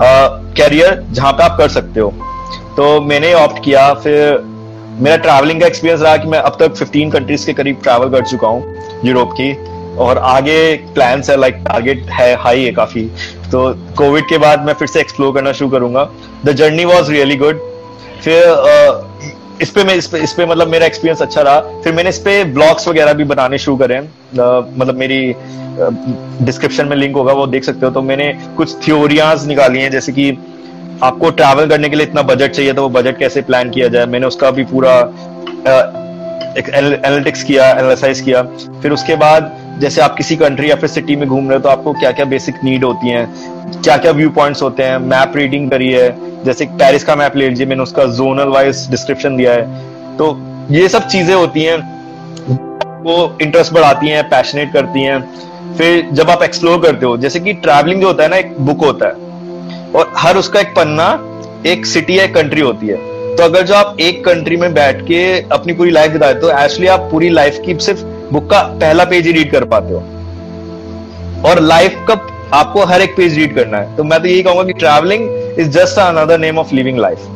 career 0.02 1.04
जहाँ 1.12 1.34
पे 1.34 1.44
आप 1.44 1.58
कर 1.58 1.70
सकते 1.70 2.00
हो। 2.00 2.14
तो 2.78 3.02
मैंने 3.02 3.34
ऑप्ट 3.34 3.64
किया 3.64 3.94
फिर 3.94 4.42
मेरा 5.00 5.18
ट्रैवलिंग 5.18 5.62
का 5.62 5.68
एक्सपीरियंस 5.68 6.02
रहा 6.02 6.18
कि 6.18 6.28
मैं 6.28 6.40
अब 6.40 6.58
तक 6.60 6.76
15 6.76 7.12
कंट्रीज़ 7.12 7.46
के 7.46 7.54
करीब 7.54 7.80
ट्रैवल 7.84 8.10
कर 8.10 8.26
चुका 8.26 8.48
हूँ 8.48 8.76
यूरोप 9.06 9.32
की। 9.32 9.54
और 9.94 10.18
आगे 10.18 10.76
प्लान्स 10.94 11.30
है 11.30 11.38
लाइक 11.38 11.56
टारगेट 11.56 12.10
है 12.10 12.36
हाई 12.36 12.64
है 12.64 12.72
काफ़ी। 12.72 13.02
तो 13.52 13.74
कोविड 13.98 14.28
के 14.30 14.38
बाद 14.38 14.66
मैं 14.66 14.74
फिर 14.74 14.88
से 14.88 15.00
एक्सप्लोर 15.00 15.34
करना 15.34 15.52
शुरू 15.52 15.70
करूँगा। 15.72 16.10
The 16.46 16.52
journey 16.52 16.86
was 16.86 17.12
really 17.12 17.36
good 17.36 17.60
फिर 18.24 18.44
uh, 18.44 19.13
इस 19.62 19.70
पे 19.70 19.84
मैं, 19.84 19.96
इस 19.96 20.08
पे 20.08 20.20
इस 20.20 20.34
पे 20.34 20.46
मतलब 20.46 20.68
मेरा 20.68 20.86
एक्सपीरियंस 20.86 21.22
अच्छा 21.22 21.42
रहा। 21.42 21.60
फिर 21.84 21.94
मैंने 21.94 22.10
इस 22.10 22.18
पे 22.20 22.44
ब्लॉग्स 22.54 22.88
वगैरह 22.88 23.14
भी 23.14 23.24
बनाने 23.24 23.58
शुरू 23.58 23.76
करे 23.78 24.00
मतलब 24.00 24.96
मेरी 24.98 25.36
डिस्क्रिप्शन 26.46 26.88
में 26.88 26.96
लिंक 26.98 27.16
होगा, 27.16 27.34
वो 27.34 27.46
देख 27.48 27.64
सकते 27.64 27.86
हो। 27.86 27.92
तो 27.92 28.02
मैंने 28.02 28.32
कुछ 28.58 28.76
थ्योरियाज 28.86 29.48
निकाली 29.48 29.80
हैं, 29.80 29.92
जैसे 29.92 30.12
कि 30.12 30.30
आपको 31.04 31.30
ट्रैवल 31.32 31.68
करने 31.70 31.90
के 31.90 31.96
लिए 31.96 32.06
इतना 32.06 32.22
बजट 32.24 32.52
चाहिए 32.52 32.74
तो 32.74 32.82
वो 32.82 32.90
बजट 32.92 33.18
कैसे 33.20 33.42
प्लान 33.42 33.70
किया 33.70 33.88
जाए? 33.88 34.06
मैंने 34.06 34.28
उसका 34.28 34.52
भी 34.52 34.64
पूरा 34.66 35.00
एनालिटिक्स 36.58 37.44
किया 37.44 37.70
एनालिसाइज 37.70 38.22
किया। 38.22 38.42
फिर 38.82 38.92
उसके 38.92 39.16
बाद, 39.16 39.52
जैसे 39.80 40.02
आप 40.02 40.16
किसी 40.16 40.36
कंट्री 40.36 40.70
या 40.70 40.76
फिर 40.76 40.90
सिटी 40.90 41.16
में 41.16 41.28
घूम 41.28 41.48
रहे 41.50 41.58
हो 41.58 41.64
तो 41.64 41.70
आपको 41.70 41.94
क्या 41.94 42.12
क्या 42.12 42.26
बेसिक 42.26 42.56
नीड 42.64 42.84
होती 42.84 43.10
हैं? 43.10 43.82
क्या 43.82 43.98
क्या 43.98 44.12
व्यू 44.12 44.30
पॉइंट्स 44.32 44.62
होते 44.62 44.84
हैं? 44.84 44.98
मैप 45.00 45.38
रीडिंग 45.38 45.70
करी 45.72 45.92
है। 45.92 46.10
जैसे 46.46 46.66
पेरिस 46.66 47.04
का 47.04 47.16
मैप 47.16 47.36
ले 47.36 47.50
लीजिए, 47.50 47.66
मैंने 47.66 47.84
उसका 47.84 48.06
जोनल 48.14 48.50
वाइज 48.50 48.88
डिस्क्रिप्शन 48.90 49.38
दिया 49.38 49.54
है। 49.54 50.18
तो 50.18 50.36
ये 50.72 50.88
सब 50.90 51.08
चीज़ें 51.08 51.36
होती 51.36 51.64
हैं, 51.64 51.78
वो 53.04 53.38
इंटरेस्ट 53.42 53.74
बढ़ाती 53.74 54.10
हैं 54.10 54.24
पैशनेट 54.30 54.74
करती 54.74 55.04
हैं। 55.04 55.20
फिर 55.78 56.10
जब 56.12 56.30
आप 56.30 56.44
एक्सप्लोर 56.44 56.82
करते 56.82 57.06
हो, 57.06 57.18
जैसे 57.18 57.40
कि 57.40 57.54
ट्रैवलिंग 57.54 58.02
जो 58.02 58.08
होता 58.08 58.24
है 58.24 58.30
ना, 58.30 58.38
एक 58.38 58.60
बुक 58.60 58.84
होता 58.84 59.08
है। 59.08 59.92
और 59.92 60.14
हर 60.18 60.38
उसका 60.38 60.60
एक 60.60 60.76
पन्ना, 60.76 61.08
एक 61.66 61.86
सिटी 61.86 62.20
या 62.20 62.26
कंट्री 62.28 62.62
होती 62.62 62.88
है। 62.88 62.98
तो 63.36 63.44
अगर 63.44 63.62
जो 63.62 63.76
आप 63.76 64.00
एक 64.00 64.24
कंट्री 64.26 64.58
में 64.58 64.74
बैठ 64.74 65.02
के 65.02 65.24
अपनी 65.52 65.74
पूरी 65.74 65.92
लाइफ 65.92 66.12
बिताए 66.12 66.34
तो 66.34 66.50
एक्चुअली 66.52 66.88
आप 66.88 67.08
पूरी 67.12 67.30
लाइफ 67.30 67.60
की 67.66 67.78
सिर्फ़ 67.80 68.04
बुक 68.32 68.50
का 68.50 68.62
पहला 68.82 69.06
पेज 69.06 69.28
ही 69.28 69.32
रीड 69.32 69.52
कर 69.52 69.64
पाते 69.66 69.94
हो। 69.94 70.00
और 71.50 71.60
लाइफ 71.62 71.96
का 72.10 72.14
आपको 72.54 72.84
हर 72.86 73.02
एक 73.02 73.16
पेज 73.18 73.38
रीड 73.38 73.56
करना 73.56 73.78
है। 73.78 73.96
तो 73.98 74.04
मैं 74.04 74.22
तो 74.22 74.28
यही 74.28 74.44
कहूँगा 74.44 74.64
कि 74.64 74.74
travelling 74.74 75.28
is 75.60 75.70
just 75.70 76.00
another 76.00 76.40
name 76.40 76.60
of 76.60 76.76
living 76.76 77.00
life 77.00 77.30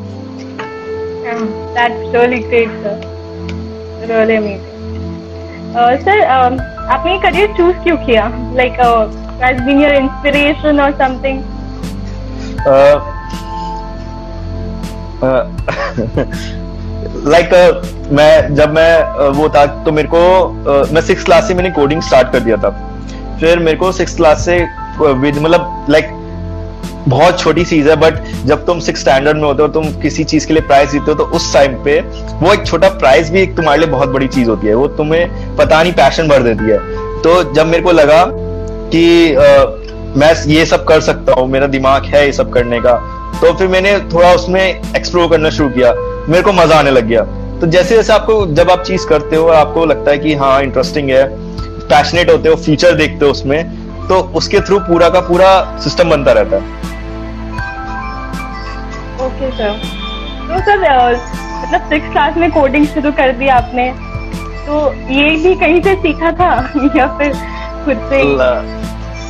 That's 1.75 2.13
really 2.13 2.39
great, 2.41 2.69
sir. 2.81 2.93
Really 4.01 4.35
amazing. 4.35 4.77
Uh, 5.75 5.97
sir, 5.99 6.15
um, 6.27 6.59
आपने 6.89 7.11
ये 7.11 7.19
करियर 7.21 7.53
चूज़ 7.57 7.83
क्यों 7.83 7.97
किया 8.05 8.23
like 8.55 8.79
has 9.41 9.61
been 9.63 9.81
your 9.81 9.93
inspiration 9.93 10.79
और 10.81 10.91
समथिंग 10.97 11.43
लाइक 17.27 17.53
uh, 17.53 18.11
मैं 18.11 18.55
जब 18.55 18.73
मैं 18.73 18.91
uh, 18.99 19.35
वो 19.37 19.49
था 19.49 19.65
तो 19.83 19.91
मेरे 19.91 20.09
को 20.13 20.23
uh, 20.65 20.91
मैं 20.93 21.01
सिक्स 21.01 21.23
क्लास 21.25 21.47
से 21.47 21.53
मैंने 21.53 21.71
कोडिंग 21.71 22.01
स्टार्ट 22.01 22.31
कर 22.31 22.39
दिया 22.39 22.57
था 22.57 22.69
फिर 23.39 23.59
मेरे 23.59 23.77
को 23.77 23.91
सिक्स 23.91 24.15
क्लास 24.15 24.45
से 24.45 24.59
मतलब 24.99 25.85
लाइक 25.89 26.16
बहुत 27.07 27.39
छोटी 27.39 27.63
चीज़ 27.65 27.89
है 27.89 27.95
बट 27.95 28.17
जब 28.45 28.65
तुम 28.65 28.79
सिक्स 28.79 29.01
स्टैंडर्ड 29.01 29.37
में 29.37 29.43
होते 29.43 29.61
हो 29.61 29.67
तुम 29.69 29.85
किसी 30.01 30.23
चीज़ 30.23 30.47
के 30.47 30.53
लिए 30.53 30.63
प्राइज 30.63 30.89
जीते 30.91 31.11
हो 31.11 31.13
तो 31.13 31.23
उस 31.35 31.53
टाइम 31.53 31.75
पे 31.83 31.99
वो 32.41 32.53
एक 32.53 32.65
छोटा 32.65 32.89
प्राइज 32.97 33.29
भी 33.31 33.41
एक 33.41 33.55
तुम्हारे 33.55 33.79
लिए 33.79 33.89
बहुत 33.89 34.09
बड़ी 34.09 34.27
चीज़ 34.27 34.49
होती 34.49 34.67
है। 34.67 34.73
वो 34.75 34.87
तुम्हें 34.97 35.55
पता 35.57 35.81
नहीं 35.83 35.93
पैशन 35.93 36.27
भर 36.27 36.43
देती 36.43 36.71
है। 36.71 36.77
तो 37.21 37.41
जब 37.53 37.67
मेरे 37.67 37.83
को 37.83 37.91
लगा 37.91 38.23
कि 38.27 39.33
आ, 39.35 39.41
मैं 40.17 40.33
ये 40.47 40.65
सब 40.65 40.85
कर 40.87 41.01
सकता 41.01 41.33
हूँ 41.33 41.47
मेरा 41.49 41.67
दिमाग 41.67 42.05
है 42.05 42.25
ये 42.25 42.31
सब 42.33 42.51
करने 42.53 42.79
का 42.81 42.95
तो 43.41 43.53
फिर 43.57 43.67
मैंने 43.67 43.97
थोड़ा 44.13 44.33
उसमें 44.33 44.61
एक्सप्लोर 44.61 45.29
करना 45.29 45.49
शुरू 45.49 45.69
किया। 45.69 45.93
मेरे 46.29 46.41
को 46.41 46.51
मज़ा 46.53 46.77
आने 46.79 46.91
लग 46.91 47.07
गया। 47.07 47.23
तो 47.59 47.67
जैसे 47.67 47.95
जैसे 47.95 48.13
आपको 48.13 48.45
जब 48.55 48.69
आप 48.71 48.83
चीज़ 48.83 49.05
करते 49.07 49.35
हो 49.35 49.47
आपको 49.49 49.85
लगता 49.85 50.11
है 50.11 50.17
कि 50.17 50.33
हाँ 50.35 50.61
इंटरेस्टिंग 50.63 51.09
है 51.09 51.25
पैशनेट 51.89 52.29
होते 52.31 52.49
हो 52.49 52.55
फ्यूचर 52.55 52.95
देखते 52.95 53.25
हो 53.25 53.31
उसमें 53.31 53.86
तो 54.07 54.19
उसके 54.35 54.59
थ्रू 54.59 54.79
पूरा 54.79 55.09
का 55.09 55.19
पूरा 55.19 55.77
सिस्टम 55.77 56.09
बनता 56.09 56.31
रहता 56.31 56.55
है। 56.55 56.61
ओके 59.25 59.51
सर 59.51 59.71
तो 60.47 60.59
सर 60.59 61.15
मतलब 61.61 61.81
सिक्स 61.81 62.11
क्लास 62.11 62.37
में 62.37 62.51
कोडिंग 62.51 62.87
शुरू 62.87 63.11
कर 63.11 63.31
दी 63.31 63.47
आपने। 63.47 63.93
तो 64.65 64.93
ये 64.93 65.29
भी 65.29 65.55
कहीं 65.55 65.81
से 65.81 65.95
सीखा 65.95 66.31
था? 66.31 66.51
या 66.95 67.07
फिर 67.17 67.33
खुद 67.85 67.97
से? 68.09 68.23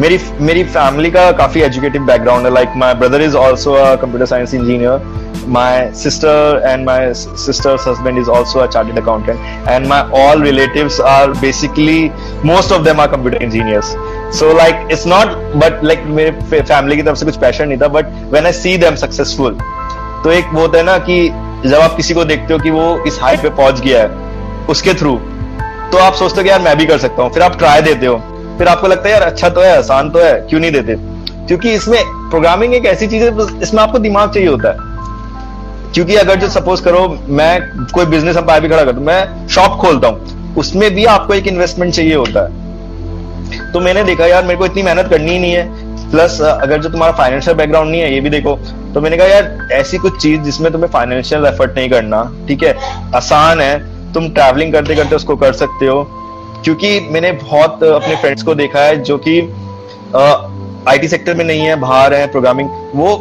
मेरी 0.00 0.18
मेरी 0.40 0.64
फैमिली 0.64 1.10
का 1.10 1.30
काफ़ी 1.38 1.60
एजुकेटिव 1.62 2.02
बैकग्राउंड 2.06 2.46
है। 2.46 2.52
Like 2.54 2.72
my 2.76 2.94
brother 2.94 3.22
is 3.22 3.36
also 3.36 3.72
a 3.72 3.94
computer 3.96 4.26
science 4.26 4.54
engineer 4.54 5.26
my 5.48 5.94
sister 5.96 6.62
and 6.66 6.86
my 6.88 6.96
sister's 7.42 7.84
husband 7.88 8.18
is 8.20 8.28
also 8.30 8.58
a 8.58 8.66
chartered 8.72 8.98
accountant 8.98 9.68
and 9.68 9.86
my 9.92 10.00
all 10.18 10.42
relatives 10.46 11.00
are 11.10 11.30
basically 11.40 12.10
most 12.44 12.72
of 12.72 12.82
them 12.88 13.00
are 13.04 13.08
computer 13.14 13.40
engineers. 13.46 13.94
So, 14.38 14.50
like, 14.56 14.82
it's 14.94 15.06
not, 15.12 15.34
but, 15.62 15.82
like, 15.90 16.04
मेरे 16.18 16.30
family 16.52 16.96
की 16.96 17.02
तरफ़ 17.02 17.16
से 17.18 17.26
कुछ 17.26 17.36
passion 17.40 17.68
नहीं 17.68 17.78
था 17.78 17.88
but 17.88 18.12
when 18.30 18.46
I 18.46 18.52
see 18.52 18.76
them 18.78 18.96
successful 19.04 19.58
तो 20.24 20.32
एक 20.32 20.50
वो 20.54 20.66
है 20.76 20.82
ना 20.82 20.98
कि 21.08 21.18
जब 21.66 21.78
आप 21.80 21.96
किसी 21.96 22.14
को 22.14 22.24
देखते 22.24 22.52
हो 22.54 22.58
कि 22.60 22.70
वो 22.70 22.86
इस 23.06 23.18
हाइट 23.22 23.42
पे 23.42 23.48
पहुँच 23.50 23.80
गया 23.80 24.02
है, 24.02 24.08
उसके 24.70 24.94
थ्रू 24.94 25.14
तो 25.92 25.98
आप 25.98 26.14
सोचते 26.14 26.40
हो 26.40 26.44
कि 26.44 26.50
यार 26.50 26.60
मैं 26.62 26.76
भी 26.78 26.86
कर 26.86 26.98
सकता 26.98 27.22
हूँ। 27.22 27.32
फिर 27.32 27.42
आप 27.42 27.58
ट्राई 27.58 27.82
देते 27.82 28.06
हो। 28.06 28.16
फिर 28.58 28.68
आपको 28.68 28.86
लगता 28.86 29.08
है, 29.08 29.14
यार 29.14 29.22
अच्छा 29.22 29.48
तो 29.48 29.60
है, 29.60 29.78
आसान 29.78 30.10
तो 30.10 30.18
है, 30.18 30.32
क्यों 30.40 30.60
नहीं 30.60 30.72
देते? 30.72 30.96
क्योंकि 31.46 31.72
इसमें 31.72 32.04
प्रोग्रामिंग 32.06 32.74
एक 32.74 32.86
ऐसी 32.86 33.06
चीज़ 33.06 33.24
है, 33.24 33.60
इसमें 33.62 33.82
आपको 33.82 33.98
दिमाग 33.98 34.32
चाहिए 34.32 34.48
होता 34.48 34.68
है। 34.68 34.76
क्योंकि 35.94 36.16
अगर 36.16 36.34
जो 36.34 36.48
सपोज़ 36.48 36.82
करो, 36.82 37.18
मैं 37.28 37.86
कोई 37.94 38.06
बिज़नेस 38.06 38.36
अंपायर 38.36 38.60
भी 38.60 38.68
खड़ा 38.68 38.84
करता 38.84 39.00
मैं 39.00 39.48
शॉप 39.48 39.70
खोलता 39.70 40.08
हूँ, 40.08 40.54
उसमें 40.54 40.94
भी 40.94 41.04
आपको 41.04 41.34
एक 41.34 41.46
इन्वेस्टमेंट 41.46 41.94
चाहिए 41.94 42.14
होता 42.14 42.40
है। 42.40 43.72
तो 43.72 43.80
मैंने 43.80 44.04
देखा, 44.04 44.26
यार, 44.26 44.42
मेरे 44.44 44.56
को 44.56 44.66
इतनी 44.66 44.82
मेहनत 44.82 45.08
करनी 45.10 45.32
ही 45.32 45.38
नहीं 45.38 45.52
है 45.52 45.88
प्लस 46.10 46.40
अगर 46.40 46.80
जो 46.80 46.88
तुम्हारा 46.88 47.12
फाइनेंशियल 47.12 47.56
बैकग्राउंड 47.56 47.90
नहीं 47.90 48.00
है, 48.00 48.14
ये 48.14 48.20
भी 48.20 48.30
देखो। 48.30 48.58
तो 48.94 49.00
मैंने 49.00 49.16
कहा, 49.16 49.26
यार, 49.26 49.68
ऐसी 49.72 49.98
कुछ 49.98 50.16
चीज़ 50.22 50.40
जिसमें 50.40 50.72
तुम्हें 50.72 50.90
फाइनेंशियल 50.90 51.46
एफर्ट 51.46 51.76
नहीं 51.76 51.90
करना, 51.90 52.32
ठीक 52.48 52.62
है? 52.62 52.76
आसान 53.14 53.60
है, 53.60 53.98
तुम 54.12 54.28
ट्रैवलिंग 54.28 54.72
करते 54.72 54.94
करते 54.94 55.16
उसको 55.16 55.36
कर 55.36 55.52
सकते 55.52 55.86
हो 55.86 56.17
क्योंकि 56.64 57.00
मैंने 57.10 57.32
बहुत 57.32 57.82
अपने 57.84 58.16
फ्रेंड्स 58.16 58.42
को 58.42 58.54
देखा 58.54 58.80
है 58.80 58.96
जो 59.02 59.18
कि 59.18 59.40
आईटी 60.88 61.08
सेक्टर 61.08 61.34
में 61.34 61.44
नहीं 61.44 61.60
है 61.60 61.76
बाहर 61.80 62.14
है 62.14 62.26
प्रोग्रामिंग 62.30 62.68
वो 62.94 63.16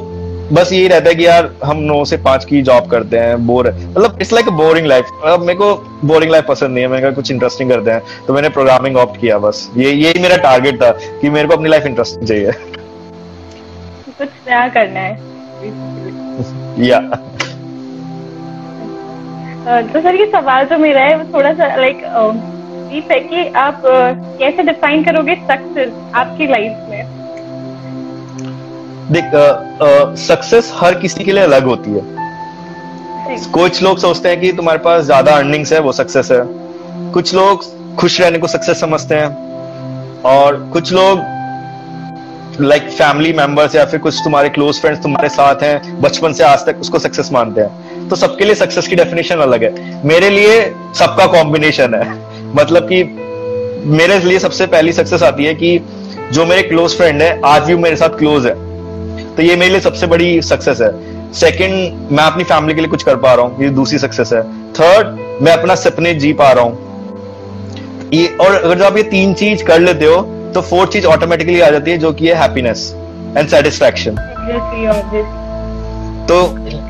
बस 0.53 0.71
यही 0.73 0.87
रहता 0.87 1.09
है 1.09 1.15
कि 1.15 1.25
यार 1.25 1.49
हम 1.63 1.77
नौ 1.77 2.03
से 2.05 2.17
पाँच 2.25 2.45
की 2.45 2.61
जॉब 2.61 2.85
करते 2.89 3.17
हैं 3.19 3.45
बोर 3.47 3.67
मतलब 3.69 4.17
इट्स 4.21 4.33
लाइक 4.33 4.49
बोरिंग 4.57 4.87
लाइफ 4.87 5.05
अब 5.25 5.41
मेरे 5.41 5.57
को 5.59 5.73
बोरिंग 6.05 6.31
लाइफ 6.31 6.45
पसंद 6.47 6.73
नहीं 6.73 6.83
है 6.83 6.89
मैंने 6.89 7.01
कहा 7.01 7.11
कुछ 7.11 7.31
इंटरेस्टिंग 7.31 7.69
करते 7.69 7.91
हैं 7.91 8.01
तो 8.27 8.33
मैंने 8.33 8.49
प्रोग्रामिंग 8.49 8.97
ऑप्ट 8.97 9.19
किया 9.21 9.37
बस। 9.37 9.69
ये 9.77 9.91
यही 9.91 10.19
मेरा 10.21 10.37
टारगेट 10.43 10.81
था 10.83 10.91
कि 11.21 11.29
मेरे 11.29 11.47
को 11.47 11.53
अपनी 11.55 11.69
लाइफ 11.69 11.85
इंटरेस्टिंग 11.85 12.27
चाहिए। 12.27 12.51
कुछ 14.09 14.29
नया 14.47 14.67
करना 14.77 14.99
है। 14.99 15.13
या 16.87 16.99
तो 19.83 20.01
सर 20.01 20.15
ये 20.15 20.25
सवाल 20.31 20.65
जो 20.65 20.77
मेरा 20.77 21.01
है 21.01 21.17
वो 21.17 21.23
थोड़ा 21.33 21.53
सा 21.53 21.75
लाइक 21.75 22.03
डीप 22.89 23.11
है 23.11 23.19
कि 23.21 23.47
आप 23.57 23.81
कैसे 23.85 24.63
डिफाइन 24.63 25.03
करोगे 25.03 25.35
सक्सेस 25.43 25.93
आपकी 26.15 26.47
लाइफ 26.47 26.89
में? 26.89 27.15
देख 29.11 29.25
सक्सेस 30.19 30.71
हर 30.75 30.95
किसी 30.99 31.23
के 31.23 31.31
लिए 31.31 31.43
अलग 31.43 31.65
होती 31.65 31.91
है। 31.91 32.15
कुछ 33.53 33.81
लोग 33.83 33.97
सोचते 33.99 34.29
हैं 34.29 34.39
कि 34.41 34.51
तुम्हारे 34.53 34.79
पास 34.79 35.03
ज़्यादा 35.05 35.31
अर्निंग्स 35.33 35.73
है 35.73 35.79
वो 35.79 35.91
सक्सेस 35.93 36.31
है। 36.31 36.41
कुछ 37.13 37.33
लोग 37.35 37.65
खुश 37.97 38.19
रहने 38.21 38.37
को 38.39 38.47
सक्सेस 38.47 38.79
समझते 38.79 39.15
हैं। 39.15 40.21
और 40.25 40.55
कुछ 40.73 40.93
लोग 40.93 41.35
लाइक 42.61 42.89
फैमिली 42.91 43.33
मेंबर्स 43.33 43.75
या 43.75 43.85
फिर 43.85 43.99
कुछ 43.99 44.19
तुम्हारे 44.23 44.49
क्लोज 44.49 44.79
फ्रेंड्स 44.81 45.01
तुम्हारे 45.03 45.29
साथ 45.29 45.63
हैं 45.63 46.01
बचपन 46.01 46.33
से 46.33 46.43
आज 46.43 46.65
तक 46.65 46.79
उसको 46.81 46.99
सक्सेस 46.99 47.31
मानते 47.31 47.61
हैं। 47.61 48.07
तो 48.09 48.15
सबके 48.15 48.45
लिए 48.45 48.55
सक्सेस 48.55 48.87
की 48.87 48.95
डेफिनेशन 48.95 49.39
अलग 49.41 49.63
है। 49.63 50.03
मेरे 50.05 50.29
लिए 50.29 50.61
सबका 50.95 51.25
कॉम्बिनेशन 51.33 51.93
है। 51.93 52.26
मतलब 52.55 52.87
कि 52.91 53.03
मेरे 53.87 54.19
लिए 54.19 54.39
सबसे 54.39 54.65
पहली 54.67 54.93
सक्सेस 54.93 55.23
आती 55.23 55.45
है 55.45 55.53
कि 55.55 55.79
जो 56.33 56.45
मेरे 56.45 56.61
क्लोज 56.63 56.95
फ्रेंड 56.97 57.21
है, 57.21 57.39
आज 57.45 57.63
भी 57.63 57.75
मेरे 57.77 57.95
साथ 57.95 58.17
क्लोज 58.19 58.45
है। 58.45 58.53
तो 59.35 59.43
ये 59.43 59.55
मेरे 59.55 59.71
लिए 59.71 59.79
सबसे 59.81 60.07
बड़ी 60.07 60.41
सक्सेस 60.43 60.81
है। 60.81 60.91
सेकंड 61.33 62.11
मैं 62.11 62.23
अपनी 62.23 62.43
फैमिली 62.43 62.73
के 62.73 62.81
लिए 62.81 62.89
कुछ 62.89 63.03
कर 63.03 63.15
पा 63.15 63.33
रहा 63.33 63.45
हूँ, 63.45 63.63
ये 63.63 63.69
दूसरी 63.71 63.97
सक्सेस 63.99 64.33
है। 64.33 64.41
थर्ड 64.73 65.41
मैं 65.43 65.51
अपना 65.51 65.75
सपने 65.75 66.13
जी 66.15 66.31
पा 66.33 66.51
रहा 66.51 66.63
हूँ। 66.63 68.09
ये 68.13 68.27
और 68.41 68.53
अगर 68.53 68.83
आप 68.83 68.97
ये 68.97 69.03
तीन 69.05 69.33
चीज़ 69.33 69.63
कर 69.63 69.79
लेते 69.79 70.05
हो 70.05 70.21
तो 70.53 70.61
फोर्थ 70.61 70.91
चीज़ 70.91 71.05
ऑटोमेटिकली 71.07 71.59
आ 71.61 71.69
जाती 71.69 71.91
है, 71.91 71.97
जो 71.97 72.11
कि 72.11 72.27
है 72.27 72.35
हैप्पीनेस 72.35 72.93
एंड 73.37 73.47
सेटिस्फैक्शन 73.49 74.15
तो 76.27 76.37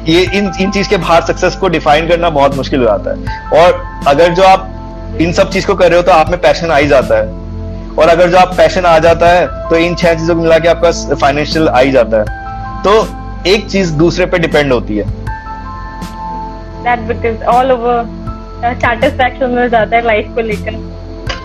ये 0.08 0.22
इन 0.38 0.52
इन 0.62 0.72
चीज़ 0.72 0.90
के 0.90 0.98
बाहर 0.98 1.22
सक्सेस 1.24 1.56
को 1.56 1.68
डिफाइन 1.70 2.08
करना 2.08 2.30
बहुत 2.32 2.56
मुश्किल 2.58 2.80
हो 2.80 2.86
जाता 2.86 3.12
है। 3.12 3.62
और 3.62 3.84
अगर 4.08 4.34
जो 4.34 4.44
आप 4.44 4.74
इन 5.22 5.32
सब 5.34 5.50
चीज़ 5.52 5.68
को 5.68 5.76
कर 5.76 5.90
रहे 5.90 5.98
हो 5.98 6.04
तो 6.04 6.12
आप 6.12 6.30
में 6.30 6.40
पैशन 6.42 6.72
आ 6.72 6.78
ही 6.78 6.88
जाता 6.88 7.18
है। 7.18 7.26
और 7.96 8.10
अगर 8.10 8.30
जो 8.30 8.38
आप 8.38 8.54
पैशन 8.58 8.86
आ 8.86 8.98
जाता 9.00 9.28
है 9.30 9.46
तो 9.70 9.76
इन 9.78 9.96
छह 9.96 10.14
चीज़ों 10.14 10.36
को 10.36 10.42
मिला 10.42 10.58
के 10.60 10.68
आपका 10.68 11.16
फाइनेंशियल 11.16 11.68
आ 11.70 11.80
ही 11.80 11.92
जाता 11.92 12.18
है। 12.18 12.26
तो 12.84 12.92
एक 13.50 13.68
चीज़ 13.70 13.94
दूसरे 13.98 14.26
पे 14.26 14.40
डिपेंड 14.40 14.74
होती 14.74 14.98
है। 14.98 15.06
That 16.84 17.00
because 17.08 17.44
all 17.56 17.72
over 17.72 18.06
satisfaction 18.76 19.50
मिल 19.52 19.70
जाता 19.70 19.96
है 19.96 20.06
लाइफ 20.06 20.32
को 20.36 20.42
लेकर। 20.42 20.74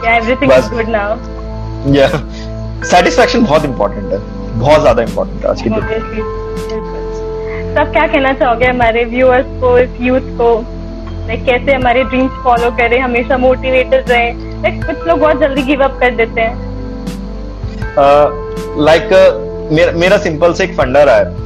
या 0.07 0.14
एवरीथिंग 0.16 0.53
इज़ 0.53 0.68
गुड 0.70 0.88
नाउ 0.88 1.16
या 1.94 2.09
सेटिस्फैक्शन 2.90 3.44
बहुत 3.44 3.64
इंपॉर्टेंट 3.64 4.12
है। 4.12 4.18
बहुत 4.59 4.81
ज़्यादा 4.81 5.03
इंपॉर्टेंट 5.03 5.44
है 5.44 5.51
आज 5.51 5.62
की 5.62 5.68
डेट। 5.70 5.81
तो 7.75 7.81
आप 7.81 7.92
क्या 7.92 8.07
कहना 8.07 8.33
चाहोगे 8.33 8.66
हमारे 8.66 9.05
व्यूअर्स 9.12 9.46
को 9.61 9.79
इस 9.79 9.90
यूथ 10.01 10.27
को? 10.40 10.48
लाइक 11.27 11.45
कैसे 11.45 11.73
हमारे 11.73 12.03
ड्रीम्स 12.05 12.33
फॉलो 12.45 12.71
करें 12.71 12.99
हमेशा 13.01 13.37
मोटिवेटेड 13.39 14.11
रहे। 14.11 14.33
लाइक 14.63 14.85
कुछ 14.85 15.07
लोग 15.09 15.19
बहुत 15.19 15.41
जल्दी 15.41 15.63
गिव 15.63 15.85
अप 15.85 15.99
कर 16.01 16.15
देते 16.15 16.41
हैं। 16.41 16.55
लाइक 18.79 19.03
uh, 19.03 19.09
like, 19.09 19.13
uh, 19.13 19.73
मेरा 19.73 19.93
मेरा 19.93 20.17
सिंपल 20.19 20.53
से 20.53 20.65
एक 20.65 20.77
फंडा 20.77 21.03
रहा 21.03 21.17
है। 21.17 21.41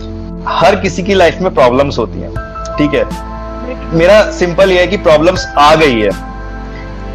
हर 0.49 0.77
किसी 0.77 1.03
की 1.03 1.15
लाइफ 1.15 1.41
में 1.41 1.55
प्रॉब्लम्स 1.55 1.99
होती 1.99 2.21
हैं 2.21 2.31
ठीक 2.79 2.95
है? 2.95 3.05
मेरा 3.97 4.21
सिंपल 4.31 4.71
ये 4.71 4.81
है 4.81 4.87
कि 4.87 4.97
प्रॉब्लम्स 4.97 5.47
आ 5.59 5.75
गई 5.75 6.01
है। 6.01 6.11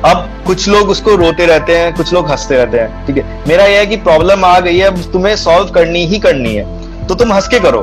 अब 0.05 0.29
कुछ 0.45 0.67
लोग 0.69 0.89
उसको 0.89 1.15
रोते 1.15 1.45
रहते 1.45 1.77
हैं 1.77 1.93
कुछ 1.95 2.13
लोग 2.13 2.29
हँसते 2.29 2.55
रहते 2.55 2.77
हैं 2.77 3.05
ठीक 3.07 3.17
है? 3.17 3.23
मेरा 3.47 3.65
यह 3.65 3.79
है 3.79 3.85
कि 3.85 3.97
प्रॉब्लम 3.97 4.45
आ 4.45 4.59
गई 4.59 4.77
है 4.77 4.87
अब 4.87 5.01
तुम्हें 5.13 5.35
सॉल्व 5.35 5.69
करनी 5.69 6.05
ही 6.05 6.19
करनी 6.19 6.55
है। 6.55 7.07
तो 7.07 7.15
तुम 7.15 7.33
हंस 7.33 7.47
के 7.47 7.59
करो। 7.59 7.81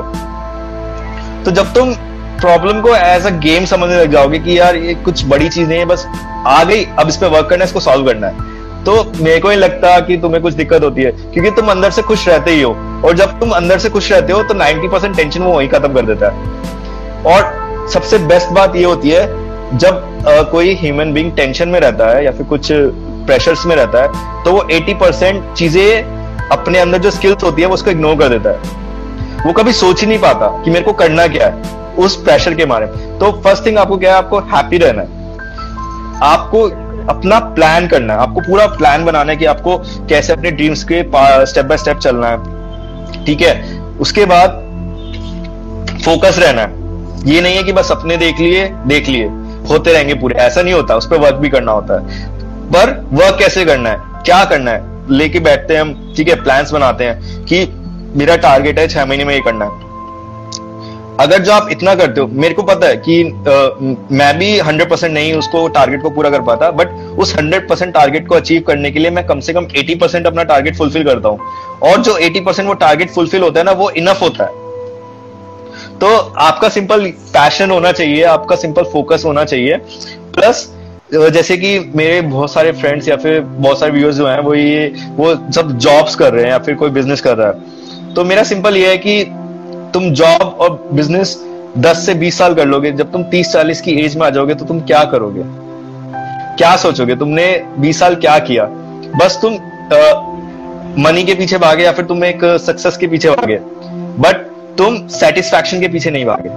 तो 1.45 1.51
जब 1.51 1.73
तुम 1.73 1.93
प्रॉब्लम 2.41 2.81
को 2.81 2.95
एज 2.95 3.25
अ 3.25 3.29
गेम 3.39 3.65
समझने 3.65 3.97
लग 3.97 4.11
जाओगे 4.11 4.39
कि 4.39 4.57
यार 4.59 4.75
ये 4.75 4.93
कुछ 5.05 5.25
बड़ी 5.27 5.49
चीज़ 5.49 5.67
नहीं 5.69 5.79
है 5.79 5.85
बस 5.85 6.05
आ 6.47 6.63
गई 6.63 6.83
अब 6.99 7.09
इस 7.09 7.17
पे 7.17 7.27
वर्क 7.27 7.49
करना 7.49 7.63
है 7.63 7.67
इसको 7.67 7.79
सॉल्व 7.79 8.05
करना 8.05 8.27
है। 8.27 8.47
तो 8.83 9.03
मेरे 9.23 9.39
को 9.39 9.49
ही 9.49 9.55
लगता 9.55 9.99
कि 9.99 10.17
तुम्हें 10.17 10.41
कुछ 10.41 10.53
दिक्कत 10.53 10.83
होती 10.83 11.01
है 11.01 11.11
क्योंकि 11.11 11.51
तुम 11.51 11.67
अंदर 11.71 11.91
से 11.91 12.01
खुश 12.01 12.27
रहते 12.27 12.51
ही 12.51 12.61
हो 12.61 12.71
और 13.05 13.15
जब 13.17 13.39
तुम 13.39 13.51
अंदर 13.51 13.77
से 13.79 13.89
खुश 13.89 14.11
रहते 14.11 14.33
हो 14.33 14.43
तो 14.43 14.53
90 14.55 14.91
परसेंट 14.91 15.15
टेंशन 15.15 15.41
वो 15.43 15.53
वही 15.53 15.67
खत्म 15.67 15.93
कर 15.93 16.05
देता 16.05 16.29
है। 16.29 16.33
और 17.25 17.87
सबसे 17.93 18.17
बेस्ट 18.27 18.49
बात 18.51 18.75
ये 18.75 18.83
होती 18.83 19.09
है 19.09 19.77
जब 19.77 20.25
आ, 20.27 20.41
कोई 20.41 20.75
ह्यूमन 20.75 21.13
बींग 21.13 21.31
टेंशन 21.35 21.69
में 21.69 21.79
रहता 21.79 22.09
है 22.09 22.23
या 22.25 22.31
फिर 22.31 22.45
कुछ 22.45 22.71
प्रेशर्स 22.71 23.65
में 23.65 23.75
रहता 23.75 24.01
है 24.01 24.43
तो 24.43 24.51
वो 24.51 24.63
80 24.71 24.93
परसेंट 24.99 25.53
चीज़ें 25.53 26.47
अपने 26.51 26.79
अंदर 26.79 26.97
जो 26.97 27.11
स्किल्स 27.11 27.43
होती 27.43 27.61
है 27.61 27.67
वो 27.67 27.73
उसको 27.73 27.91
इग्नोर 27.91 28.15
कर 28.19 28.29
देता 28.29 28.49
है। 28.49 28.87
वो 29.45 29.53
कभी 29.53 29.73
सोच 29.73 30.01
ही 30.01 30.07
नहीं 30.07 30.19
पाता 30.19 30.63
कि 30.63 30.69
मेरे 30.69 30.85
को 30.85 30.93
करना 30.93 31.27
क्या 31.27 31.47
है, 31.47 31.61
उस 31.95 32.23
प्रेशर 32.23 32.53
के 32.53 32.65
मारे। 32.65 32.85
तो 32.87 33.41
फ़र्स्ट 33.41 33.65
थिंग 33.65 33.77
आपको 33.77 33.97
क्या 33.97 34.11
है, 34.11 34.17
आपको 34.17 34.39
हैप्पी 34.39 34.77
रहना 34.77 35.01
है। 35.01 35.19
आपको 36.23 36.89
अपना 37.09 37.39
प्लान 37.39 37.87
करना 37.87 38.13
है। 38.13 38.19
आपको 38.19 38.39
पूरा 38.39 38.67
प्लान 38.67 39.05
बनाना 39.05 39.31
है 39.31 39.37
कि 39.37 39.45
आपको 39.45 39.77
कैसे 39.77 40.33
अपने 40.33 40.51
ड्रीम्स 40.51 40.83
के 40.83 41.03
स्टेप 41.45 41.65
बाय 41.65 41.77
स्टेप 41.77 41.97
चलना 41.97 42.27
है। 42.27 42.59
ठीक 43.25 43.41
है? 43.41 43.79
उसके 43.81 44.25
बाद 44.25 44.49
फोकस 46.05 46.35
रहना 46.39 46.61
है। 46.61 46.69
ये 47.35 47.41
नहीं 47.41 47.55
है 47.55 47.63
कि 47.63 47.73
बस 47.73 47.91
अपने 47.91 48.17
देख 48.17 48.39
लिए 48.39 48.73
देख 48.87 49.07
लिए। 49.07 49.25
होते 49.69 49.93
रहेंगे 49.93 50.13
पूरे। 50.13 50.35
ऐसा 50.35 50.61
नहीं 50.61 50.73
होता। 50.73 50.95
उस 50.95 51.07
पर 51.07 51.17
वर्क 51.17 51.35
भी 51.35 51.49
करना 51.49 51.71
होता 51.71 51.93
है। 51.93 52.27
पर 52.69 53.07
वर्क 53.13 53.35
कैसे 53.39 53.65
करना 53.65 53.89
है? 53.89 53.97
क्या 54.25 54.45
करना 54.45 54.71
है? 54.71 54.83
लेके 55.11 55.39
बैठते 55.39 55.73
हैं 55.73 55.81
हम। 55.81 56.13
ठीक 56.17 56.27
है? 56.27 56.43
प्लान्स 56.43 56.71
बनाते 56.71 57.03
हैं 57.03 57.43
कि 57.45 57.78
मेरा 58.15 58.35
टारगेट 58.37 58.79
है 58.79 58.87
छह 58.87 59.05
महीने 59.05 59.25
में 59.25 59.33
ये 59.33 59.41
करना 59.41 59.65
है। 59.65 59.87
अगर 61.19 61.41
जो 61.43 61.51
आप 61.51 61.67
इतना 61.71 61.93
करते 61.95 62.21
हो 62.21 62.27
मेरे 62.33 62.53
को 62.53 62.63
पता 62.63 62.87
है 62.87 62.97
कि 62.97 63.21
आ, 63.23 63.53
मैं 64.11 64.37
भी 64.37 64.59
हंड्रेड 64.59 64.89
परसेंट 64.89 65.13
नहीं 65.13 65.33
उसको 65.33 65.67
टारगेट 65.69 66.01
को 66.01 66.09
पूरा 66.09 66.29
कर 66.29 66.41
पाता 66.41 66.69
बट 66.71 66.91
उस 67.19 67.35
हंड्रेड 67.37 67.67
परसेंट 67.69 67.93
टारगेट 67.93 68.27
को 68.27 68.35
अचीव 68.35 68.61
करने 68.67 68.91
के 68.91 68.99
लिए 68.99 69.11
मैं 69.11 69.25
कम 69.27 69.39
से 69.39 69.53
कम 69.53 69.67
एटी 69.77 69.95
परसेंट 69.95 70.27
अपना 70.27 70.43
टारगेट 70.43 70.77
फुलफिल 70.77 71.03
करता 71.03 71.29
हूँ। 71.29 71.39
और 71.83 72.01
जो 72.01 72.17
एटी 72.19 72.39
परसेंट 72.39 72.67
वो 72.67 72.73
टारगेट 72.75 73.11
फुलफिल 73.11 73.41
होता 73.41 73.59
है 73.59 73.65
ना 73.65 73.71
वो 73.73 73.89
इनफ 73.91 74.21
होता 74.21 74.43
है। 74.43 74.67
तो 75.99 76.07
आपका 76.39 76.69
सिंपल 76.69 77.05
पैशन 77.33 77.71
होना 77.71 77.91
चाहिए 77.91 78.23
आपका 78.25 78.55
सिंपल 78.55 78.83
फोकस 78.91 79.23
होना 79.25 79.43
चाहिए। 79.45 79.77
प्लस 80.35 80.69
जैसे 81.13 81.57
कि 81.57 81.79
मेरे 81.95 82.21
बहुत 82.21 82.51
सारे 82.51 82.71
फ्रेंड्स 82.73 83.07
या 83.07 83.15
फिर 83.17 83.39
बहुत 83.41 83.79
सारे 83.79 83.91
व्यूअर्स 83.91 84.15
जो 84.17 84.27
हैं 84.27 84.39
वो 84.39 84.53
ये 84.53 84.87
वो 85.17 85.33
सब 85.53 85.77
जॉब्स 85.77 86.15
कर 86.15 86.33
रहे 86.33 86.43
हैं 86.43 86.51
या 86.51 86.57
फिर 86.59 86.75
कोई 86.75 86.89
बिज़नेस 86.91 87.21
कर 87.21 87.37
रहा 87.37 87.47
है। 87.47 87.77
तो 88.15 88.23
मेरा 88.23 88.43
सिंपल 88.43 88.77
ये 88.77 88.87
है 88.89 88.97
कि 88.97 89.23
तुम 89.93 90.09
जॉब 90.11 90.41
और 90.59 90.89
बिज़नेस 90.93 91.37
10 91.77 92.05
से 92.05 92.13
20 92.15 92.37
साल 92.37 92.53
कर 92.55 92.65
लोगे। 92.65 92.91
जब 92.91 93.11
तुम 93.11 93.23
30-40 93.23 93.81
की 93.81 93.91
एज 94.01 94.15
में 94.17 94.25
आ 94.27 94.29
जाओगे 94.29 94.55
तो 94.55 94.65
तुम 94.65 94.79
क्या 94.81 95.03
करोगे? 95.03 95.43
क्या 96.57 96.75
सोचोगे? 96.75 97.15
तुमने 97.15 97.45
20 97.79 97.99
साल 97.99 98.15
क्या 98.15 98.37
किया? 98.39 98.65
बस 99.15 99.39
तुम 99.41 99.53
मनी 101.03 101.23
के 101.23 101.33
पीछे 101.35 101.57
भागे 101.57 101.83
या 101.83 101.91
फिर 101.91 102.05
तुम 102.05 102.23
एक 102.23 102.43
सक्सेस 102.61 102.97
के 102.97 103.07
पीछे 103.07 103.29
भागे। 103.29 103.59
बट 104.19 104.45
तुम 104.77 105.07
सेटिस्फैक्शन 105.09 105.79
के 105.81 105.87
पीछे 105.87 106.11
नहीं 106.11 106.25
भागे। 106.25 106.49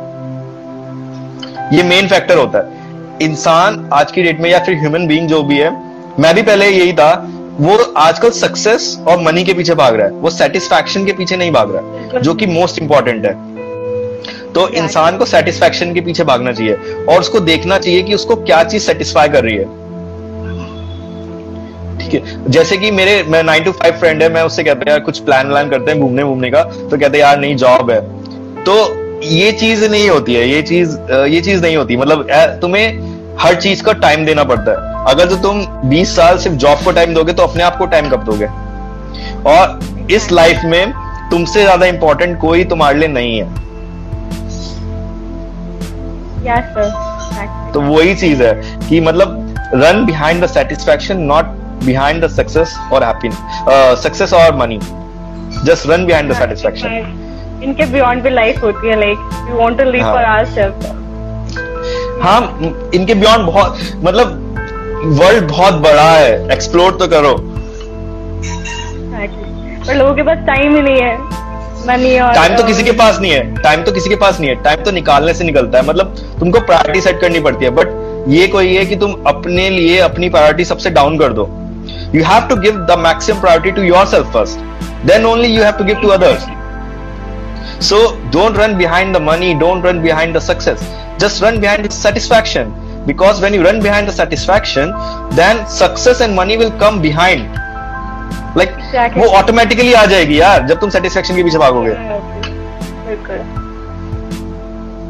ये 1.77 1.83
मेन 1.83 2.09
फैक्टर 2.09 2.39
होता 2.39 2.59
है। 2.59 2.81
इंसान 3.23 3.89
आज 3.93 4.13
की 4.13 4.23
डेट 4.23 4.41
में 4.41 4.51
या 4.51 4.59
फिर 4.59 4.79
ह्यूमन 4.79 5.07
बीइंग 5.07 5.29
जो 5.29 5.43
भी 5.43 5.59
है, 5.59 5.71
मैं 6.21 6.35
भी 6.35 6.43
पहले 6.43 6.67
यही 6.69 6.93
था 6.93 7.13
वो 7.61 7.77
आजकल 7.97 8.31
सक्सेस 8.31 8.97
और 9.09 9.21
मनी 9.23 9.43
के 9.45 9.55
पीछे 9.55 9.75
भाग 9.75 9.95
रहा 9.95 10.07
है। 10.07 10.13
वो 10.13 10.31
सेटिस्फैक्शन 10.31 11.05
के 11.05 11.13
पीछे 11.13 11.37
नहीं 11.37 11.51
भाग 11.53 11.75
रहा 11.75 11.83
है 11.83 12.23
जो 12.23 12.35
कि 12.35 12.47
मोस्ट 12.47 12.79
इंपॉर्टेंट 12.79 13.25
है। 13.27 13.33
तो 14.53 14.69
इंसान 14.69 15.17
को 15.19 15.25
सेटिस्फैक्शन 15.25 15.93
के 15.95 16.01
पीछे 16.01 16.25
भागना 16.25 16.53
चाहिए 16.53 17.05
और 17.09 17.21
उसको 17.21 17.41
देखना 17.41 17.79
चाहिए 17.79 18.03
कि 18.03 18.15
उसको 18.15 18.37
क्या 18.37 18.63
चीज़ 18.65 18.83
सेटिस्फाई 18.83 19.29
कर 19.29 19.45
रही 19.45 19.57
है। 19.57 19.65
ठीक 21.99 22.15
है? 22.15 22.51
जैसे 22.51 22.77
कि 22.77 22.91
मेरे 22.91 23.23
मैं 23.23 23.43
नाइन 23.43 23.65
टू 23.65 23.73
फाइव 23.73 23.93
फ्रेंड 23.93 24.23
है 24.23 24.33
मैं 24.35 24.43
उससे 24.43 24.65
कहता 24.65 24.91
यार 24.91 25.01
कुछ 25.01 25.19
प्लान 25.19 25.49
व्लान 25.49 25.69
करते 25.71 25.91
हैं 25.91 26.01
घूमने 26.01 26.23
घूमने 26.23 26.51
का। 26.51 26.63
तो 26.63 26.99
कहते 26.99 27.19
हैं 27.19 27.25
यार 27.25 27.39
नहीं 27.39 27.57
जॉब 27.57 27.91
है। 27.91 28.01
तो 28.65 28.75
ये 29.23 29.53
चीज़ 29.53 29.85
नहीं 29.91 30.09
होती 30.11 30.35
है 30.35 30.49
ये 30.49 30.63
चीज़ 30.63 30.99
ये 31.11 31.41
चीज़ 31.41 31.63
नहीं 31.63 31.77
होती। 31.77 31.97
मतलब 31.97 32.27
तुम्हें 32.63 33.37
हर 33.41 33.55
चीज़ 33.55 33.83
का 33.83 33.93
टाइम 33.93 34.25
देना 34.27 34.45
पड़ता 34.45 34.71
है। 34.71 34.92
अगर 35.09 35.29
तो 35.29 35.37
तुम 35.43 35.61
20 35.91 36.15
साल 36.17 36.39
सिर्फ़ 36.39 36.57
जॉब 36.59 36.85
को 36.85 36.93
टाइम 36.93 37.15
दोगे 37.15 37.33
तो 37.33 37.43
अपने 37.43 37.63
आप 37.63 37.77
को 37.79 37.87
टाइम 37.95 38.09
कब 38.11 38.25
दोगे? 38.25 38.47
और 39.47 39.79
इस 40.11 40.31
लाइफ 40.33 40.65
में 40.65 40.93
तुमसे 41.31 41.63
ज़्यादा 41.63 41.87
इंपॉर्टेंट 41.87 42.39
कोई 42.41 42.65
तुम्हारे 42.73 42.99
लिए 42.99 43.09
नहीं 43.09 43.39
है। 43.39 43.47
Yes, 46.45 46.65
तो 47.75 47.81
वही 47.81 48.15
चीज़ 48.15 48.43
है 48.43 48.53
कि 48.89 49.01
मतलब 49.01 49.55
run 49.75 50.05
behind 50.07 50.45
the 50.45 50.47
satisfaction 50.49 51.21
not 51.33 51.45
behind 51.85 52.25
the 52.25 52.29
success 52.31 52.77
और 52.93 53.05
हैप्पीनेस 53.05 54.03
सक्सेस 54.03 54.33
और 54.35 54.57
money 54.57 54.79
just 55.65 55.87
run 55.91 56.07
behind 56.07 56.33
the 56.33 56.35
satisfaction 56.37 57.61
इनके 57.65 57.85
बियॉन्ड 57.93 58.23
भी 58.23 58.31
लाइफ 58.31 58.63
होती 58.65 58.89
है 58.89 58.99
like 59.01 59.19
we 59.49 59.59
want 59.59 59.79
to 59.79 59.85
live 59.91 60.03
for 60.03 60.25
ourselves 60.25 60.75
हाँ 62.23 62.41
इनके 62.95 63.15
बियॉन्ड 63.15 63.47
बहुत 63.47 63.79
मतलब 64.05 64.42
वर्ल्ड 65.05 65.45
बहुत 65.49 65.75
बड़ा 65.75 66.11
है। 66.11 66.53
एक्सप्लोर 66.53 66.97
तो 66.97 67.07
करो। 67.09 67.35
पर 69.87 69.95
लोगों 69.95 70.15
के 70.15 70.23
पास 70.23 70.39
टाइम 70.47 70.75
ही 70.77 70.83
नहीं 70.83 71.01
है। 71.03 71.17
मनी 71.87 72.19
और 72.19 72.35
टाइम 72.35 72.57
तो 72.57 72.65
किसी 72.65 72.83
के 72.83 72.93
पास 72.93 73.19
नहीं 73.21 73.33
है। 73.33 73.63
टाइम 73.63 73.83
तो 73.83 73.93
किसी 73.93 74.09
के 74.11 74.17
पास 74.17 74.41
नहीं 74.41 74.51
है। 74.51 74.63
टाइम 74.63 74.83
तो 74.83 74.91
निकालने 74.91 75.35
से 75.35 75.45
निकलता 75.45 75.79
है। 75.79 75.87
मतलब 75.87 76.15
तुमको 76.41 76.61
प्रायोरिटी 76.61 77.01
सेट 77.01 77.21
करनी 77.21 77.41
पड़ती 77.41 77.65
है। 77.65 77.71
बट 77.71 78.29
ये 78.29 78.47
कोई 78.49 78.75
है 78.75 78.85
कि 78.87 78.97
तुम 78.97 79.17
अपने 79.27 79.71
लिए 79.71 79.99
अपनी 79.99 80.29
प्रायोरिटी 80.29 80.65
सबसे 80.65 80.91
डाउन 80.91 81.19
कर 81.19 81.33
दो। 81.33 81.49
You 82.15 82.25
have 82.25 82.49
to 82.49 82.57
give 82.57 82.73
the 82.91 82.99
maximum 82.99 83.41
priority 83.41 83.71
to 83.71 83.83
yourself 84.07 84.33
first 84.33 84.59
then 85.07 85.27
only 85.27 85.49
you 85.49 85.63
have 85.63 85.73
to 85.73 85.85
give 85.85 85.97
to 86.03 86.09
others 86.09 86.47
So 87.81 87.97
don't 88.31 88.57
run 88.57 88.75
behind 88.79 89.17
the 89.17 89.21
money, 89.21 89.55
don't 89.61 89.83
run 89.83 90.01
behind 90.03 90.37
the 90.37 90.41
success. 90.41 90.83
Just 91.19 91.43
run 91.43 91.57
behind 91.61 91.85
the 91.85 91.91
satisfaction. 91.91 92.69
Because 93.07 93.41
when 93.41 93.53
you 93.55 93.63
run 93.65 93.81
behind 93.87 94.09
the 94.09 94.15
satisfaction 94.19 94.93
then 95.41 95.67
success 95.67 96.21
and 96.21 96.35
money 96.35 96.57
will 96.57 96.73
come 96.85 97.01
behind. 97.09 97.59
Like 98.61 98.73
वो 99.17 99.27
automatically 99.37 99.93
आ 99.93 100.05
जाएगी 100.07 100.41
यार 100.41 100.67
जब 100.67 100.81
तुम 100.81 100.91
satisfaction 100.91 101.37
के 101.37 101.43
पीछे 101.43 101.59
भागोगे। 101.59 101.93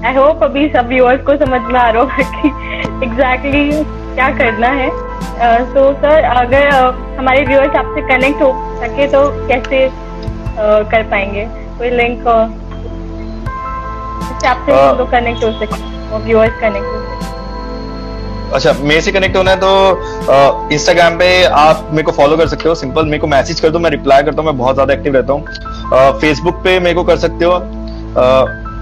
I 0.06 0.14
hope 0.14 0.42
अभी 0.44 0.68
सब 0.74 0.88
व्यूअर्स 0.88 1.22
को 1.26 1.36
समझ 1.44 1.60
में 1.72 1.80
आ 1.80 1.88
रहा 1.90 2.02
होगा 2.02 2.16
कि 2.40 2.48
एग्जैक्टली 3.06 3.64
exactly 3.70 4.14
क्या 4.14 4.28
करना 4.38 4.68
है। 4.80 4.88
तो 5.74 5.82
uh, 5.82 5.94
सर 6.00 6.22
so, 6.22 6.36
अगर 6.36 6.70
uh, 6.70 7.18
हमारे 7.18 7.44
व्यूअर्स 7.46 7.76
आपसे 7.76 8.00
कनेक्ट 8.08 8.42
हो 8.42 8.50
सके 8.82 9.06
तो 9.12 9.20
कैसे 9.48 9.78
uh, 9.88 10.82
कर 10.90 11.02
पाएँगे? 11.10 11.44
कोई 11.78 11.90
लिंक 11.90 12.24
जिससे 14.22 14.46
आपसे 14.48 15.10
कनेक्ट 15.16 15.44
हो 15.44 15.50
सके 15.60 15.78
व्यूअर्स 16.24 16.60
कनेक्ट 16.60 16.86
हो 16.86 16.98
अच्छा 18.54 18.72
मेरे 18.80 19.00
से 19.00 19.12
कनेक्ट 19.12 19.36
होना 19.36 19.50
है 19.50 19.56
तो 19.56 20.70
इंस्टाग्राम 20.72 21.18
पे 21.18 21.28
आप 21.58 21.88
मेरे 21.90 22.02
को 22.02 22.12
फॉलो 22.12 22.36
कर 22.36 22.48
सकते 22.48 22.68
हो 22.68 22.74
सिंपल 22.74 23.04
मेरे 23.04 23.18
को 23.18 23.26
मैसेज 23.26 23.60
कर 23.60 23.70
दो 23.70 23.78
मैं 23.78 23.90
रिप्लाई 23.90 24.22
करता 24.22 24.42
हूँ 24.42 24.50
मैं 24.50 24.58
बहुत 24.58 24.74
ज़्यादा 24.74 24.94
एक्टिव 24.94 25.14
रहता 25.14 25.32
हूँ। 25.32 26.20
फेसबुक 26.20 26.54
पे 26.64 26.78
मेरे 26.80 26.94
को 26.94 27.04
कर 27.04 27.16
सकते 27.18 27.44
हो 27.44 27.58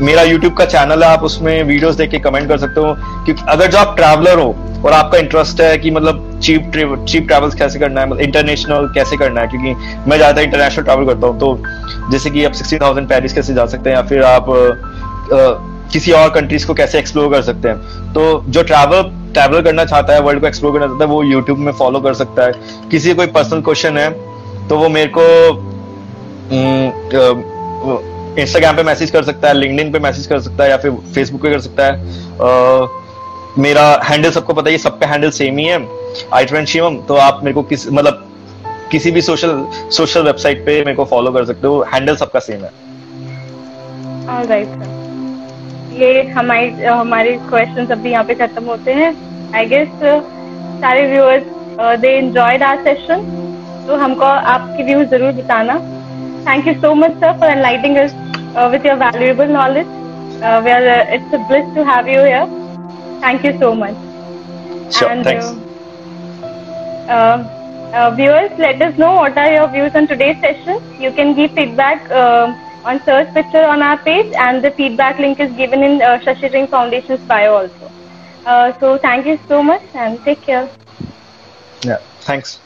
मेरा 0.04 0.22
यूट्यूब 0.22 0.56
का 0.56 0.64
चैनल 0.64 1.02
है 1.04 1.08
आप 1.08 1.22
उसमें 1.22 1.62
वीडियोस 1.62 1.94
देख 1.96 2.10
के 2.10 2.18
कमेंट 2.18 2.48
कर 2.48 2.58
सकते 2.58 2.80
हो 2.80 2.94
क्योंकि 3.24 3.42
अगर 3.48 3.70
जो 3.70 3.78
आप 3.78 3.96
ट्रैवलर 3.96 4.38
हो 4.38 4.54
और 4.84 4.92
आपका 4.92 5.18
इंटरेस्ट 5.18 5.60
है 5.60 5.76
कि 5.78 5.90
मतलब 5.90 6.40
चीप 6.42 6.70
चीप 7.08 7.26
ट्रैवल्स 7.26 7.54
कैसे 7.54 7.78
करना 7.78 8.00
है 8.00 8.08
मतलब 8.08 8.20
इंटरनेशनल 8.20 8.90
कैसे 8.94 9.16
करना 9.16 9.40
है 9.40 9.48
क्योंकि 9.48 9.74
मैं 10.10 10.16
ज़्यादा 10.16 10.42
इंटरनेशनल 10.42 10.84
ट्रैवल 10.84 11.06
करता 11.06 11.26
हूँ 11.26 11.38
तो 11.40 12.10
जैसे 12.12 12.30
कि 12.30 12.44
आप 12.44 12.52
सिक्सटी 12.52 12.78
थाउज़ेंड 12.78 13.08
पेरिस 13.08 13.32
कैसे 13.32 13.54
जा 13.54 13.66
सकते 13.66 13.90
हैं 13.90 13.96
या 13.96 14.02
फिर 14.02 14.22
आप 14.24 14.50
आ, 14.50 15.70
किसी 15.92 16.12
और 16.12 16.28
कंट्रीज़ 16.30 16.66
को 16.66 16.74
कैसे 16.74 16.98
एक्सप्लोर 16.98 17.32
कर 17.32 17.42
सकते 17.42 17.68
हैं 17.68 18.12
तो 18.12 18.22
जो 18.48 18.62
ट्रैवल 18.62 19.10
ट्रैवल 19.32 19.62
करना 19.62 19.84
चाहता 19.84 20.12
है 20.12 20.20
वर्ल्ड 20.20 20.40
को 20.40 20.46
एक्सप्लोर 20.46 20.72
करना 20.72 20.86
चाहता 20.86 21.04
है 21.04 21.10
वो 21.10 21.22
यूट्यूब 21.22 21.58
में 21.58 21.72
फॉलो 21.72 22.00
कर 22.00 22.14
सकता 22.14 22.46
है। 22.46 22.52
किसी 22.90 23.14
कोई 23.14 23.26
पर्सनल 23.28 23.60
क्वेश्चन 23.62 23.98
है 23.98 24.10
तो 24.68 24.78
वो 24.78 24.88
मेरे 24.88 25.10
को 25.18 25.24
इंस्टाग्राम 28.40 28.76
पे 28.76 28.82
मैसेज 28.82 29.10
कर 29.10 29.22
सकता 29.24 29.48
है 29.48 29.54
लिंक्डइन 29.54 29.92
पे 29.92 29.98
मैसेज 29.98 30.26
कर 30.26 30.40
सकता 30.40 30.64
है 30.64 30.70
या 30.70 30.76
फिर 30.76 30.90
फेसबुक 31.14 31.42
पे 31.42 31.50
कर 31.50 31.60
सकता 31.60 31.86
है। 31.86 31.92
आ, 32.40 32.86
मेरा 33.58 33.84
हैंडल 34.04 34.30
सबको 34.30 34.54
पता 34.54 34.70
है 34.70 34.78
सब 34.78 34.98
पे 35.00 35.06
हैंडल 35.06 35.30
सेम 35.30 35.58
ही 35.58 35.64
है। 35.64 35.78
आई 36.34 36.44
ट्वेंट 36.44 36.68
शिवम 36.68 36.96
तो 37.08 37.14
आप 37.18 37.40
मेरे 37.44 37.54
को 37.54 37.62
किस 37.62 37.86
मतलब 37.92 38.26
किसी 38.90 39.10
भी 39.10 39.22
सोशल 39.22 39.64
सोशल 39.90 40.22
वेबसाइट 40.22 40.64
पे 40.66 40.78
मेरे 40.78 40.94
को 40.94 41.04
फॉलो 41.04 41.30
कर 41.32 41.44
सकते 41.44 41.66
हो 41.66 41.84
हैंडल 41.92 42.16
सबका 42.16 42.40
सेम 42.40 42.64
है। 42.64 42.70
Right, 44.48 44.70
ये 45.98 46.22
हमारे 46.36 46.86
हमारे 46.86 47.36
क्वेश्चन 47.48 47.86
अभी 47.92 48.10
यहाँ 48.10 48.24
पे 48.24 48.34
खत्म 48.34 48.64
होते 48.64 48.92
हैं। 48.94 49.12
आई 49.56 49.66
गेस 49.66 49.88
सारे 50.80 51.06
viewers 51.06 51.44
they 52.00 52.08
enjoyed 52.18 52.62
our 52.62 52.82
session 52.84 53.24
तो 53.86 53.96
हमको 54.02 54.24
आपके 54.24 54.82
व्यूज़ 54.84 55.08
ज़रूर 55.10 55.32
बताना। 55.40 55.74
Thank 56.46 56.66
you 56.68 56.74
so 56.82 56.94
much 56.94 57.16
sir 57.20 57.32
for 57.40 57.50
enlightening 57.50 57.96
us 57.96 58.14
with 58.72 58.86
your 58.86 58.96
valuable 59.04 59.48
knowledge 59.52 59.86
we 60.64 60.72
are 60.72 60.84
it's 61.14 61.34
a 61.34 61.38
bliss 61.48 61.74
to 61.74 61.80
have 61.92 62.08
you 62.08 62.20
here 62.24 62.46
thank 63.24 63.44
you 63.44 63.52
so 63.64 63.72
much 63.82 63.96
and 65.02 65.24
Uh, 67.98 68.08
viewers, 68.16 68.52
let 68.62 68.82
us 68.86 68.98
know 69.02 69.06
what 69.14 69.38
are 69.44 69.52
your 69.52 69.62
views 69.70 69.96
on 70.00 70.04
today's 70.10 70.36
session. 70.42 70.76
You 71.04 71.08
can 71.14 71.32
give 71.38 71.56
feedback 71.56 72.04
uh, 72.18 72.44
on 72.84 73.00
search 73.04 73.32
picture 73.34 73.64
on 73.64 73.82
our 73.82 73.98
page 74.02 74.32
and 74.38 74.64
the 74.64 74.70
feedback 74.72 75.18
link 75.18 75.40
is 75.40 75.50
given 75.56 75.82
in 75.82 76.00
uh, 76.02 76.18
Shashi 76.26 76.68
Foundation's 76.70 77.20
bio 77.26 77.54
also. 77.54 77.92
Uh, 78.44 78.72
so 78.80 78.98
thank 78.98 79.26
you 79.26 79.38
so 79.48 79.62
much 79.62 79.82
and 79.94 80.22
take 80.24 80.42
care. 80.42 80.70
Yeah, 81.82 81.98
thanks. 82.20 82.60